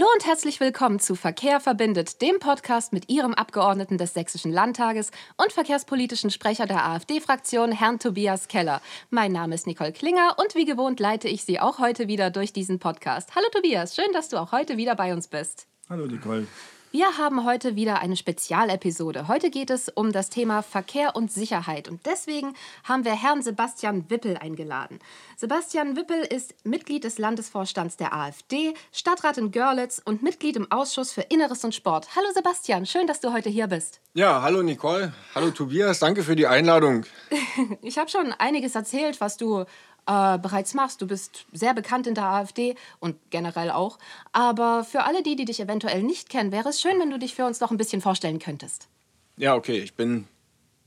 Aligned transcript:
Hallo 0.00 0.08
und 0.14 0.26
herzlich 0.26 0.60
willkommen 0.60 0.98
zu 0.98 1.14
Verkehr 1.14 1.60
verbindet, 1.60 2.22
dem 2.22 2.38
Podcast 2.38 2.94
mit 2.94 3.10
Ihrem 3.10 3.34
Abgeordneten 3.34 3.98
des 3.98 4.14
Sächsischen 4.14 4.50
Landtages 4.50 5.10
und 5.36 5.52
verkehrspolitischen 5.52 6.30
Sprecher 6.30 6.64
der 6.64 6.86
AfD-Fraktion, 6.86 7.70
Herrn 7.70 7.98
Tobias 7.98 8.48
Keller. 8.48 8.80
Mein 9.10 9.30
Name 9.32 9.54
ist 9.54 9.66
Nicole 9.66 9.92
Klinger 9.92 10.36
und 10.38 10.54
wie 10.54 10.64
gewohnt 10.64 11.00
leite 11.00 11.28
ich 11.28 11.44
Sie 11.44 11.60
auch 11.60 11.80
heute 11.80 12.08
wieder 12.08 12.30
durch 12.30 12.54
diesen 12.54 12.78
Podcast. 12.78 13.34
Hallo 13.34 13.44
Tobias, 13.52 13.94
schön, 13.94 14.10
dass 14.14 14.30
du 14.30 14.38
auch 14.38 14.52
heute 14.52 14.78
wieder 14.78 14.94
bei 14.94 15.12
uns 15.12 15.28
bist. 15.28 15.66
Hallo 15.90 16.06
Nicole. 16.06 16.46
Wir 16.92 17.18
haben 17.18 17.44
heute 17.44 17.76
wieder 17.76 18.00
eine 18.00 18.16
Spezialepisode. 18.16 19.28
Heute 19.28 19.50
geht 19.50 19.70
es 19.70 19.88
um 19.88 20.10
das 20.10 20.28
Thema 20.28 20.60
Verkehr 20.60 21.14
und 21.14 21.30
Sicherheit. 21.30 21.88
Und 21.88 22.04
deswegen 22.04 22.54
haben 22.82 23.04
wir 23.04 23.12
Herrn 23.12 23.42
Sebastian 23.42 24.10
Wippel 24.10 24.36
eingeladen. 24.36 24.98
Sebastian 25.36 25.94
Wippel 25.94 26.18
ist 26.18 26.52
Mitglied 26.64 27.04
des 27.04 27.18
Landesvorstands 27.18 27.96
der 27.96 28.12
AfD, 28.12 28.74
Stadtrat 28.90 29.38
in 29.38 29.52
Görlitz 29.52 30.02
und 30.04 30.24
Mitglied 30.24 30.56
im 30.56 30.72
Ausschuss 30.72 31.12
für 31.12 31.20
Inneres 31.20 31.62
und 31.62 31.76
Sport. 31.76 32.08
Hallo 32.16 32.26
Sebastian, 32.34 32.84
schön, 32.86 33.06
dass 33.06 33.20
du 33.20 33.32
heute 33.32 33.50
hier 33.50 33.68
bist. 33.68 34.00
Ja, 34.14 34.42
hallo 34.42 34.60
Nicole. 34.60 35.12
Hallo 35.36 35.52
Tobias, 35.52 36.00
danke 36.00 36.24
für 36.24 36.34
die 36.34 36.48
Einladung. 36.48 37.06
ich 37.82 37.98
habe 37.98 38.10
schon 38.10 38.32
einiges 38.32 38.74
erzählt, 38.74 39.20
was 39.20 39.36
du 39.36 39.64
äh, 40.06 40.38
bereits 40.38 40.74
machst. 40.74 41.02
Du 41.02 41.06
bist 41.06 41.46
sehr 41.52 41.74
bekannt 41.74 42.06
in 42.06 42.14
der 42.14 42.24
AfD 42.24 42.74
und 42.98 43.16
generell 43.30 43.70
auch. 43.70 43.98
Aber 44.32 44.84
für 44.84 45.04
alle 45.04 45.22
die, 45.22 45.36
die 45.36 45.44
dich 45.44 45.60
eventuell 45.60 46.02
nicht 46.02 46.28
kennen, 46.28 46.52
wäre 46.52 46.68
es 46.68 46.80
schön, 46.80 46.98
wenn 46.98 47.10
du 47.10 47.18
dich 47.18 47.34
für 47.34 47.46
uns 47.46 47.60
noch 47.60 47.70
ein 47.70 47.76
bisschen 47.76 48.00
vorstellen 48.00 48.38
könntest. 48.38 48.88
Ja, 49.36 49.54
okay. 49.54 49.78
Ich 49.78 49.94
bin 49.94 50.26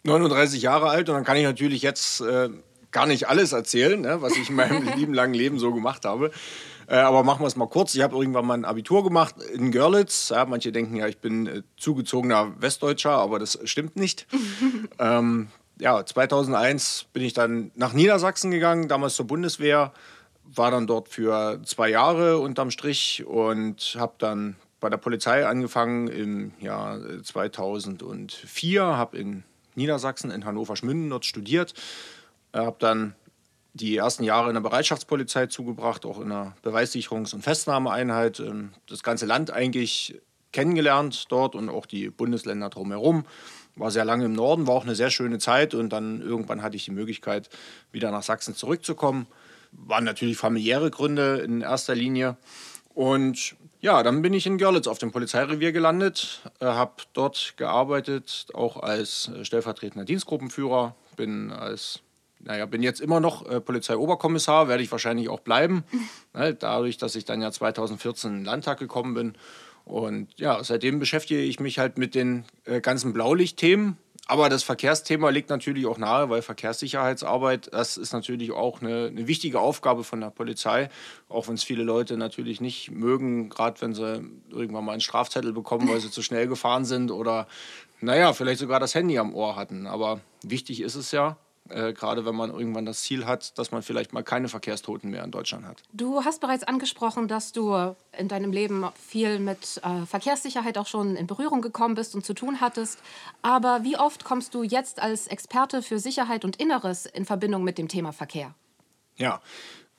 39 0.03 0.61
Jahre 0.61 0.89
alt 0.89 1.09
und 1.09 1.15
dann 1.15 1.23
kann 1.23 1.37
ich 1.37 1.43
natürlich 1.43 1.81
jetzt 1.81 2.21
äh, 2.21 2.49
gar 2.91 3.05
nicht 3.05 3.27
alles 3.27 3.51
erzählen, 3.51 3.99
ne, 3.99 4.21
was 4.21 4.37
ich 4.37 4.49
in 4.49 4.55
meinem 4.55 4.87
lieben 4.95 5.13
langen 5.13 5.33
Leben 5.33 5.59
so 5.59 5.73
gemacht 5.73 6.05
habe. 6.05 6.31
Äh, 6.87 6.95
aber 6.95 7.23
machen 7.23 7.41
wir 7.41 7.47
es 7.47 7.55
mal 7.55 7.67
kurz. 7.67 7.95
Ich 7.95 8.01
habe 8.01 8.15
irgendwann 8.15 8.45
mal 8.45 8.55
ein 8.55 8.65
Abitur 8.65 9.03
gemacht 9.03 9.35
in 9.53 9.71
Görlitz. 9.71 10.29
Ja, 10.29 10.45
manche 10.45 10.71
denken 10.71 10.95
ja, 10.95 11.07
ich 11.07 11.17
bin 11.17 11.47
äh, 11.47 11.61
zugezogener 11.77 12.53
Westdeutscher, 12.59 13.11
aber 13.11 13.39
das 13.39 13.59
stimmt 13.63 13.95
nicht. 13.95 14.27
ähm, 14.99 15.47
ja, 15.79 16.05
2001 16.05 17.07
bin 17.13 17.23
ich 17.23 17.33
dann 17.33 17.71
nach 17.75 17.93
Niedersachsen 17.93 18.51
gegangen, 18.51 18.87
damals 18.87 19.15
zur 19.15 19.27
Bundeswehr, 19.27 19.93
war 20.43 20.71
dann 20.71 20.87
dort 20.87 21.09
für 21.09 21.61
zwei 21.65 21.89
Jahre 21.89 22.37
unterm 22.39 22.69
Strich 22.69 23.23
und 23.25 23.95
habe 23.97 24.13
dann 24.17 24.55
bei 24.79 24.89
der 24.89 24.97
Polizei 24.97 25.47
angefangen 25.47 26.07
im 26.07 26.51
Jahr 26.59 26.99
2004, 27.23 28.83
habe 28.83 29.17
in 29.17 29.43
Niedersachsen, 29.75 30.29
in 30.29 30.45
Hannover-Schmünden 30.45 31.09
dort 31.09 31.25
studiert, 31.25 31.73
habe 32.53 32.75
dann 32.79 33.15
die 33.73 33.97
ersten 33.97 34.23
Jahre 34.23 34.49
in 34.49 34.53
der 34.53 34.61
Bereitschaftspolizei 34.61 35.47
zugebracht, 35.47 36.05
auch 36.05 36.19
in 36.19 36.29
der 36.29 36.55
Beweissicherungs- 36.63 37.33
und 37.33 37.41
Festnahmeeinheit, 37.41 38.39
ähm, 38.39 38.73
das 38.87 39.01
ganze 39.01 39.25
Land 39.25 39.51
eigentlich 39.51 40.21
kennengelernt 40.51 41.31
dort 41.31 41.55
und 41.55 41.69
auch 41.69 41.85
die 41.87 42.09
Bundesländer 42.09 42.69
drumherum 42.69 43.25
war 43.75 43.91
sehr 43.91 44.05
lange 44.05 44.25
im 44.25 44.33
Norden, 44.33 44.67
war 44.67 44.75
auch 44.75 44.83
eine 44.83 44.95
sehr 44.95 45.09
schöne 45.09 45.39
Zeit 45.39 45.73
und 45.73 45.89
dann 45.89 46.21
irgendwann 46.21 46.61
hatte 46.61 46.75
ich 46.75 46.85
die 46.85 46.91
Möglichkeit, 46.91 47.49
wieder 47.91 48.11
nach 48.11 48.23
Sachsen 48.23 48.55
zurückzukommen. 48.55 49.27
Waren 49.71 50.03
natürlich 50.03 50.37
familiäre 50.37 50.91
Gründe 50.91 51.39
in 51.39 51.61
erster 51.61 51.95
Linie. 51.95 52.37
Und 52.93 53.55
ja, 53.81 54.03
dann 54.03 54.21
bin 54.21 54.33
ich 54.33 54.45
in 54.45 54.57
Görlitz 54.57 54.87
auf 54.87 54.99
dem 54.99 55.11
Polizeirevier 55.11 55.71
gelandet, 55.71 56.41
äh, 56.59 56.65
habe 56.65 56.93
dort 57.13 57.55
gearbeitet, 57.57 58.47
auch 58.53 58.77
als 58.77 59.29
äh, 59.29 59.43
stellvertretender 59.43 60.05
Dienstgruppenführer, 60.05 60.95
bin 61.17 61.51
als 61.51 62.01
naja, 62.45 62.65
bin 62.65 62.83
jetzt 62.83 62.99
immer 62.99 63.21
noch 63.21 63.49
äh, 63.49 63.61
Polizeioberkommissar, 63.61 64.67
werde 64.67 64.83
ich 64.83 64.91
wahrscheinlich 64.91 65.29
auch 65.29 65.39
bleiben. 65.39 65.83
ne, 66.33 66.53
dadurch, 66.53 66.97
dass 66.97 67.15
ich 67.15 67.25
dann 67.25 67.41
ja 67.41 67.51
2014 67.51 68.29
in 68.29 68.37
den 68.39 68.45
Landtag 68.45 68.79
gekommen 68.79 69.13
bin 69.13 69.33
und 69.85 70.29
ja, 70.37 70.63
seitdem 70.63 70.99
beschäftige 70.99 71.41
ich 71.41 71.59
mich 71.59 71.79
halt 71.79 71.97
mit 71.97 72.15
den 72.15 72.45
äh, 72.65 72.81
ganzen 72.81 73.13
Blaulichtthemen. 73.13 73.97
Aber 74.25 74.47
das 74.47 74.63
Verkehrsthema 74.63 75.29
liegt 75.31 75.49
natürlich 75.49 75.85
auch 75.85 75.97
nahe, 75.97 76.29
weil 76.29 76.41
Verkehrssicherheitsarbeit, 76.41 77.73
das 77.73 77.97
ist 77.97 78.13
natürlich 78.13 78.53
auch 78.53 78.81
eine, 78.81 79.07
eine 79.07 79.27
wichtige 79.27 79.59
Aufgabe 79.59 80.05
von 80.05 80.21
der 80.21 80.29
Polizei, 80.29 80.89
auch 81.27 81.49
wenn 81.49 81.55
es 81.55 81.63
viele 81.63 81.83
Leute 81.83 82.15
natürlich 82.15 82.61
nicht 82.61 82.89
mögen, 82.89 83.49
gerade 83.49 83.81
wenn 83.81 83.93
sie 83.93 84.23
irgendwann 84.49 84.85
mal 84.85 84.93
einen 84.93 85.01
Strafzettel 85.01 85.51
bekommen, 85.51 85.89
weil 85.89 85.99
sie 85.99 86.09
zu 86.09 86.21
schnell 86.21 86.47
gefahren 86.47 86.85
sind 86.85 87.11
oder, 87.11 87.47
naja, 87.99 88.31
vielleicht 88.31 88.61
sogar 88.61 88.79
das 88.79 88.95
Handy 88.95 89.17
am 89.17 89.35
Ohr 89.35 89.57
hatten. 89.57 89.87
Aber 89.87 90.21
wichtig 90.41 90.79
ist 90.79 90.95
es 90.95 91.11
ja, 91.11 91.35
äh, 91.69 91.93
gerade 91.93 92.25
wenn 92.25 92.35
man 92.35 92.49
irgendwann 92.49 92.85
das 92.85 93.01
Ziel 93.01 93.25
hat, 93.25 93.57
dass 93.57 93.71
man 93.71 93.83
vielleicht 93.83 94.13
mal 94.13 94.23
keine 94.23 94.49
Verkehrstoten 94.49 95.09
mehr 95.09 95.23
in 95.23 95.31
Deutschland 95.31 95.65
hat. 95.65 95.81
Du 95.93 96.23
hast 96.23 96.41
bereits 96.41 96.63
angesprochen, 96.63 97.27
dass 97.27 97.51
du 97.51 97.95
in 98.17 98.27
deinem 98.27 98.51
Leben 98.51 98.85
viel 98.95 99.39
mit 99.39 99.81
äh, 99.83 100.05
Verkehrssicherheit 100.05 100.77
auch 100.77 100.87
schon 100.87 101.15
in 101.15 101.27
Berührung 101.27 101.61
gekommen 101.61 101.95
bist 101.95 102.15
und 102.15 102.25
zu 102.25 102.33
tun 102.33 102.59
hattest. 102.59 102.99
Aber 103.41 103.83
wie 103.83 103.97
oft 103.97 104.25
kommst 104.25 104.53
du 104.53 104.63
jetzt 104.63 105.01
als 105.01 105.27
Experte 105.27 105.81
für 105.81 105.99
Sicherheit 105.99 106.43
und 106.43 106.57
Inneres 106.57 107.05
in 107.05 107.25
Verbindung 107.25 107.63
mit 107.63 107.77
dem 107.77 107.87
Thema 107.87 108.11
Verkehr? 108.11 108.53
Ja, 109.15 109.41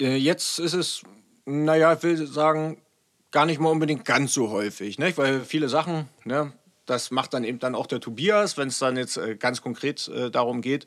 äh, 0.00 0.16
jetzt 0.16 0.58
ist 0.58 0.75
es, 0.75 1.02
naja, 1.46 1.94
ich 1.94 2.02
will 2.02 2.26
sagen, 2.26 2.82
gar 3.31 3.46
nicht 3.46 3.60
mal 3.60 3.70
unbedingt 3.70 4.04
ganz 4.04 4.34
so 4.34 4.50
häufig, 4.50 4.98
ne? 4.98 5.16
weil 5.16 5.41
viele 5.41 5.69
Sachen, 5.69 6.08
ne, 6.25 6.52
das 6.86 7.10
macht 7.10 7.34
dann 7.34 7.44
eben 7.44 7.58
dann 7.58 7.75
auch 7.75 7.86
der 7.86 8.00
Tobias, 8.00 8.56
wenn 8.58 8.69
es 8.69 8.78
dann 8.78 8.96
jetzt 8.96 9.16
äh, 9.16 9.36
ganz 9.36 9.62
konkret 9.62 10.06
äh, 10.08 10.31
darum 10.31 10.60
geht, 10.60 10.86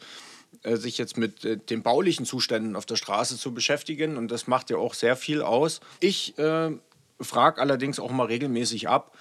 sich 0.76 0.98
jetzt 0.98 1.18
mit 1.18 1.46
äh, 1.46 1.58
den 1.58 1.84
baulichen 1.84 2.26
Zuständen 2.26 2.76
auf 2.76 2.86
der 2.86 2.98
Straße 2.98 3.38
zu 3.38 3.54
beschäftigen. 3.54 4.18
Und 4.18 4.30
das 4.30 4.48
macht 4.48 4.70
ja 4.70 4.78
auch 4.78 4.94
sehr 4.94 5.16
viel 5.16 5.42
aus. 5.42 5.80
Ich 6.00 6.38
äh, 6.38 6.72
frage 7.22 7.62
allerdings 7.62 8.00
auch 8.00 8.12
mal 8.12 8.26
regelmäßig 8.26 8.90
ab, 8.90 9.16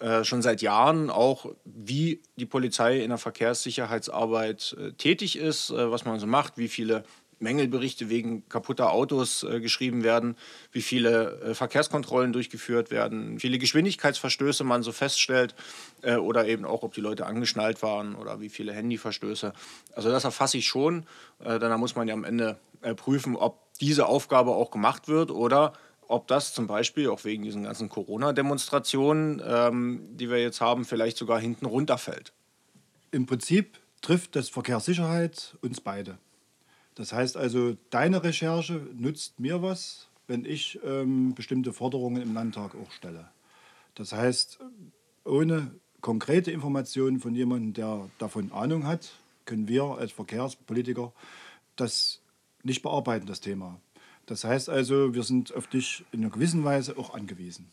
äh, 0.00 0.24
schon 0.24 0.42
seit 0.42 0.62
Jahren 0.62 1.10
auch, 1.10 1.46
wie 1.64 2.22
die 2.36 2.46
Polizei 2.46 3.00
in 3.00 3.08
der 3.08 3.18
Verkehrssicherheitsarbeit 3.18 4.76
äh, 4.78 4.92
tätig 4.92 5.36
ist, 5.36 5.70
äh, 5.70 5.90
was 5.90 6.04
man 6.04 6.20
so 6.20 6.26
macht, 6.26 6.56
wie 6.56 6.68
viele 6.68 7.04
Mängelberichte 7.40 8.08
wegen 8.08 8.48
kaputter 8.48 8.92
Autos 8.92 9.42
äh, 9.42 9.60
geschrieben 9.60 10.04
werden, 10.04 10.36
wie 10.72 10.82
viele 10.82 11.40
äh, 11.40 11.54
Verkehrskontrollen 11.54 12.32
durchgeführt 12.32 12.90
werden, 12.90 13.36
wie 13.36 13.40
viele 13.40 13.58
Geschwindigkeitsverstöße 13.58 14.64
man 14.64 14.82
so 14.82 14.92
feststellt 14.92 15.54
äh, 16.02 16.16
oder 16.16 16.46
eben 16.46 16.64
auch, 16.64 16.82
ob 16.82 16.94
die 16.94 17.00
Leute 17.00 17.26
angeschnallt 17.26 17.82
waren 17.82 18.14
oder 18.14 18.40
wie 18.40 18.48
viele 18.48 18.72
Handyverstöße. 18.72 19.52
Also 19.94 20.10
das 20.10 20.24
erfasse 20.24 20.58
ich 20.58 20.66
schon. 20.66 21.04
Äh, 21.44 21.58
dann 21.58 21.78
muss 21.78 21.96
man 21.96 22.08
ja 22.08 22.14
am 22.14 22.24
Ende 22.24 22.58
äh, 22.82 22.94
prüfen, 22.94 23.36
ob 23.36 23.72
diese 23.80 24.06
Aufgabe 24.06 24.52
auch 24.52 24.70
gemacht 24.70 25.08
wird 25.08 25.30
oder 25.30 25.72
ob 26.08 26.26
das 26.26 26.54
zum 26.54 26.66
Beispiel 26.66 27.10
auch 27.10 27.24
wegen 27.24 27.42
diesen 27.42 27.64
ganzen 27.64 27.88
Corona-Demonstrationen, 27.88 29.42
ähm, 29.44 30.08
die 30.16 30.30
wir 30.30 30.38
jetzt 30.38 30.60
haben, 30.60 30.84
vielleicht 30.84 31.18
sogar 31.18 31.38
hinten 31.38 31.66
runterfällt. 31.66 32.32
Im 33.10 33.26
Prinzip 33.26 33.78
trifft 34.00 34.34
das 34.36 34.48
Verkehrssicherheit 34.48 35.56
uns 35.60 35.80
beide. 35.80 36.18
Das 36.98 37.12
heißt 37.12 37.36
also, 37.36 37.76
deine 37.90 38.24
Recherche 38.24 38.82
nützt 38.92 39.38
mir 39.38 39.62
was, 39.62 40.08
wenn 40.26 40.44
ich 40.44 40.80
ähm, 40.84 41.32
bestimmte 41.32 41.72
Forderungen 41.72 42.20
im 42.20 42.34
Landtag 42.34 42.74
auch 42.74 42.90
stelle. 42.90 43.28
Das 43.94 44.12
heißt, 44.12 44.58
ohne 45.24 45.70
konkrete 46.00 46.50
Informationen 46.50 47.20
von 47.20 47.36
jemandem, 47.36 47.72
der 47.72 48.10
davon 48.18 48.50
Ahnung 48.50 48.84
hat, 48.84 49.12
können 49.44 49.68
wir 49.68 49.84
als 49.84 50.10
Verkehrspolitiker 50.10 51.12
das 51.76 52.20
nicht 52.64 52.82
bearbeiten, 52.82 53.26
das 53.26 53.40
Thema. 53.40 53.80
Das 54.26 54.42
heißt 54.42 54.68
also, 54.68 55.14
wir 55.14 55.22
sind 55.22 55.54
auf 55.54 55.68
dich 55.68 56.04
in 56.10 56.22
einer 56.22 56.30
gewissen 56.30 56.64
Weise 56.64 56.98
auch 56.98 57.14
angewiesen 57.14 57.70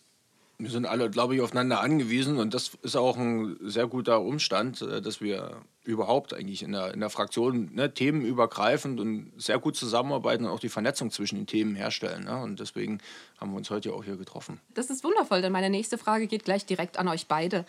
wir 0.57 0.69
sind 0.69 0.85
alle, 0.85 1.09
glaube 1.09 1.35
ich, 1.35 1.41
aufeinander 1.41 1.81
angewiesen 1.81 2.37
und 2.37 2.53
das 2.53 2.71
ist 2.81 2.95
auch 2.95 3.17
ein 3.17 3.57
sehr 3.61 3.87
guter 3.87 4.21
Umstand, 4.21 4.81
äh, 4.81 5.01
dass 5.01 5.19
wir 5.19 5.61
überhaupt 5.83 6.33
eigentlich 6.33 6.63
in 6.63 6.71
der, 6.71 6.93
in 6.93 6.99
der 6.99 7.09
Fraktion 7.09 7.73
ne, 7.73 7.93
themenübergreifend 7.93 8.99
und 8.99 9.31
sehr 9.37 9.59
gut 9.59 9.75
zusammenarbeiten 9.75 10.45
und 10.45 10.51
auch 10.51 10.59
die 10.59 10.69
Vernetzung 10.69 11.11
zwischen 11.11 11.35
den 11.35 11.45
Themen 11.45 11.75
herstellen. 11.75 12.23
Ne? 12.23 12.41
Und 12.41 12.59
deswegen 12.59 12.99
haben 13.39 13.51
wir 13.51 13.57
uns 13.57 13.69
heute 13.69 13.93
auch 13.93 14.03
hier 14.03 14.15
getroffen. 14.15 14.59
Das 14.73 14.89
ist 14.89 15.03
wundervoll, 15.03 15.41
denn 15.41 15.51
meine 15.51 15.69
nächste 15.69 15.97
Frage 15.97 16.27
geht 16.27 16.45
gleich 16.45 16.65
direkt 16.65 16.97
an 16.97 17.07
euch 17.07 17.27
beide. 17.27 17.65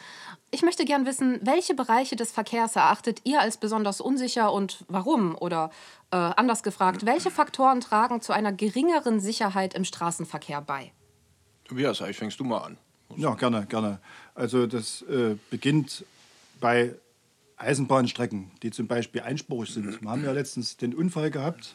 Ich 0.51 0.63
möchte 0.63 0.85
gern 0.85 1.05
wissen, 1.05 1.41
welche 1.43 1.75
Bereiche 1.75 2.17
des 2.17 2.33
Verkehrs 2.33 2.77
erachtet 2.77 3.21
ihr 3.25 3.41
als 3.41 3.59
besonders 3.59 4.01
unsicher 4.01 4.53
und 4.53 4.85
warum? 4.89 5.37
Oder 5.37 5.71
äh, 6.11 6.17
anders 6.17 6.63
gefragt, 6.63 7.05
welche 7.05 7.31
Faktoren 7.31 7.81
tragen 7.81 8.21
zu 8.21 8.33
einer 8.33 8.53
geringeren 8.53 9.21
Sicherheit 9.21 9.75
im 9.75 9.85
Straßenverkehr 9.85 10.63
bei? 10.63 10.93
Tobias, 11.65 11.99
vielleicht 11.99 12.19
fängst 12.19 12.39
du 12.41 12.45
mal 12.45 12.59
an. 12.59 12.79
Ja, 13.17 13.35
gerne, 13.35 13.67
gerne. 13.67 14.01
Also 14.35 14.67
das 14.67 15.03
äh, 15.03 15.37
beginnt 15.51 16.05
bei 16.61 16.95
Eisenbahnstrecken, 17.57 18.51
die 18.63 18.71
zum 18.71 18.87
Beispiel 18.87 19.23
einspurig 19.23 19.71
sind. 19.71 20.03
Wir 20.03 20.11
haben 20.11 20.25
ja 20.25 20.33
letztens 20.33 20.77
den 20.77 20.95
Unfall 20.95 21.31
gehabt, 21.31 21.75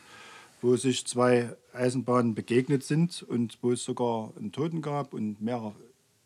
wo 0.61 0.75
sich 0.75 1.05
zwei 1.07 1.55
Eisenbahnen 1.73 2.35
begegnet 2.35 2.83
sind 2.83 3.23
und 3.23 3.57
wo 3.61 3.71
es 3.71 3.83
sogar 3.83 4.31
einen 4.37 4.51
Toten 4.51 4.81
gab 4.81 5.13
und 5.13 5.41
mehrere 5.41 5.73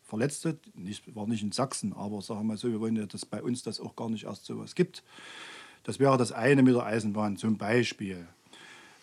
Verletzte. 0.02 0.58
Nicht, 0.74 1.14
war 1.14 1.26
nicht 1.26 1.42
in 1.42 1.52
Sachsen, 1.52 1.92
aber 1.92 2.20
sagen 2.20 2.40
wir 2.40 2.44
mal 2.44 2.56
so, 2.56 2.70
wir 2.70 2.80
wollen 2.80 2.96
ja, 2.96 3.06
dass 3.06 3.24
bei 3.24 3.42
uns 3.42 3.62
das 3.62 3.80
auch 3.80 3.96
gar 3.96 4.10
nicht 4.10 4.24
erst 4.24 4.44
so 4.44 4.58
was 4.58 4.74
gibt. 4.74 5.02
Das 5.84 5.98
wäre 5.98 6.18
das 6.18 6.32
eine 6.32 6.62
mit 6.62 6.74
der 6.74 6.84
Eisenbahn 6.84 7.36
zum 7.36 7.56
Beispiel. 7.56 8.26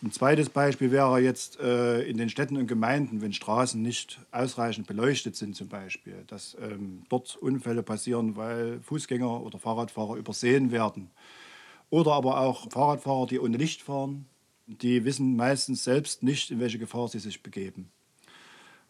Ein 0.04 0.12
zweites 0.12 0.50
Beispiel 0.50 0.92
wäre 0.92 1.18
jetzt 1.22 1.62
äh, 1.62 2.02
in 2.02 2.18
den 2.18 2.28
Städten 2.28 2.58
und 2.58 2.68
Gemeinden, 2.68 3.22
wenn 3.22 3.32
Straßen 3.32 3.82
nicht 3.82 4.20
ausreichend 4.34 4.86
beleuchtet 4.86 5.38
sind 5.38 5.56
zum 5.56 5.70
Beispiel, 5.70 6.26
dass 6.28 6.58
ähm, 6.60 7.04
dort 7.08 7.38
Unfälle 7.38 7.84
passieren, 7.84 8.36
weil 8.36 8.82
Fußgänger 8.82 9.42
oder 9.42 9.60
Fahrradfahrer 9.60 10.18
übersehen 10.18 10.72
werden. 10.72 11.10
Oder 11.90 12.12
aber 12.12 12.42
auch 12.42 12.70
Fahrradfahrer, 12.70 13.28
die 13.28 13.40
ohne 13.40 13.56
Licht 13.56 13.82
fahren, 13.82 14.26
die 14.68 15.06
wissen 15.06 15.38
meistens 15.38 15.86
selbst 15.86 16.22
nicht, 16.22 16.52
in 16.52 16.60
welche 16.60 16.80
Gefahr 16.80 17.08
sie 17.08 17.20
sich 17.20 17.42
begeben. 17.42 17.90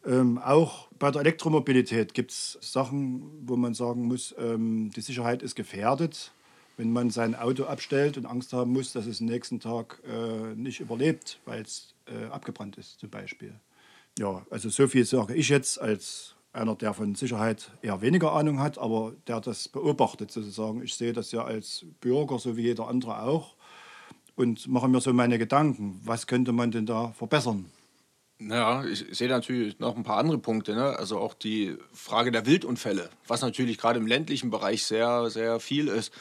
Ähm, 0.03 0.39
auch 0.39 0.87
bei 0.97 1.11
der 1.11 1.21
Elektromobilität 1.21 2.15
gibt 2.15 2.31
es 2.31 2.57
Sachen, 2.59 3.29
wo 3.47 3.55
man 3.55 3.75
sagen 3.75 4.07
muss, 4.07 4.33
ähm, 4.39 4.89
die 4.95 5.01
Sicherheit 5.01 5.43
ist 5.43 5.53
gefährdet 5.53 6.31
wenn 6.77 6.91
man 6.91 7.09
sein 7.09 7.35
Auto 7.35 7.65
abstellt 7.65 8.17
und 8.17 8.25
Angst 8.25 8.53
haben 8.53 8.73
muss, 8.73 8.93
dass 8.93 9.05
es 9.05 9.21
nächsten 9.21 9.59
Tag 9.59 10.01
äh, 10.07 10.55
nicht 10.55 10.79
überlebt, 10.79 11.39
weil 11.45 11.61
es 11.61 11.93
äh, 12.07 12.25
abgebrannt 12.31 12.77
ist 12.77 12.99
zum 12.99 13.09
Beispiel. 13.09 13.53
Ja, 14.17 14.45
also 14.49 14.69
so 14.69 14.87
viel 14.87 15.05
sage 15.05 15.33
ich 15.35 15.49
jetzt 15.49 15.79
als 15.79 16.35
einer, 16.51 16.75
der 16.75 16.93
von 16.93 17.15
Sicherheit 17.15 17.71
eher 17.81 18.01
weniger 18.01 18.33
Ahnung 18.33 18.59
hat, 18.59 18.77
aber 18.77 19.13
der 19.27 19.41
das 19.41 19.67
beobachtet 19.67 20.31
sozusagen. 20.31 20.83
Ich 20.83 20.93
sehe 20.95 21.13
das 21.13 21.31
ja 21.31 21.43
als 21.43 21.85
Bürger, 21.99 22.37
so 22.37 22.55
wie 22.57 22.61
jeder 22.61 22.87
andere 22.87 23.23
auch, 23.23 23.55
und 24.35 24.67
mache 24.67 24.87
mir 24.87 25.01
so 25.01 25.13
meine 25.13 25.37
Gedanken, 25.37 25.99
was 26.03 26.27
könnte 26.27 26.51
man 26.51 26.71
denn 26.71 26.85
da 26.85 27.11
verbessern? 27.11 27.65
Ja, 28.39 28.83
ich 28.83 29.05
sehe 29.11 29.29
natürlich 29.29 29.79
noch 29.79 29.95
ein 29.95 30.03
paar 30.03 30.17
andere 30.17 30.37
Punkte. 30.37 30.75
Ne? 30.75 30.97
Also 30.97 31.19
auch 31.19 31.33
die 31.33 31.77
Frage 31.93 32.31
der 32.31 32.45
Wildunfälle, 32.45 33.09
was 33.27 33.41
natürlich 33.41 33.77
gerade 33.77 33.99
im 33.99 34.07
ländlichen 34.07 34.49
Bereich 34.49 34.83
sehr, 34.83 35.29
sehr 35.29 35.59
viel 35.59 35.87
ist 35.87 36.11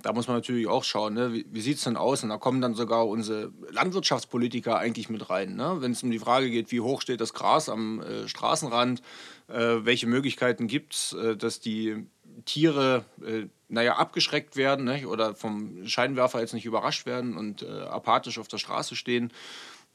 da 0.00 0.12
muss 0.12 0.28
man 0.28 0.36
natürlich 0.36 0.68
auch 0.68 0.84
schauen, 0.84 1.14
ne? 1.14 1.32
wie, 1.32 1.46
wie 1.50 1.60
sieht 1.60 1.78
es 1.78 1.84
denn 1.84 1.96
aus? 1.96 2.22
Und 2.22 2.28
da 2.28 2.36
kommen 2.36 2.60
dann 2.60 2.74
sogar 2.74 3.08
unsere 3.08 3.52
Landwirtschaftspolitiker 3.70 4.78
eigentlich 4.78 5.08
mit 5.08 5.28
rein. 5.28 5.56
Ne? 5.56 5.78
Wenn 5.80 5.92
es 5.92 6.02
um 6.02 6.10
die 6.10 6.20
Frage 6.20 6.50
geht, 6.50 6.70
wie 6.70 6.80
hoch 6.80 7.00
steht 7.00 7.20
das 7.20 7.34
Gras 7.34 7.68
am 7.68 8.00
äh, 8.00 8.28
Straßenrand, 8.28 9.02
äh, 9.48 9.54
welche 9.54 10.06
Möglichkeiten 10.06 10.68
gibt 10.68 10.94
es, 10.94 11.12
äh, 11.14 11.36
dass 11.36 11.58
die 11.58 12.06
Tiere, 12.44 13.04
äh, 13.24 13.46
naja, 13.68 13.96
abgeschreckt 13.96 14.54
werden 14.54 14.84
ne? 14.84 15.08
oder 15.08 15.34
vom 15.34 15.86
Scheinwerfer 15.86 16.40
jetzt 16.40 16.54
nicht 16.54 16.66
überrascht 16.66 17.04
werden 17.04 17.36
und 17.36 17.62
äh, 17.62 17.66
apathisch 17.66 18.38
auf 18.38 18.46
der 18.46 18.58
Straße 18.58 18.94
stehen. 18.94 19.32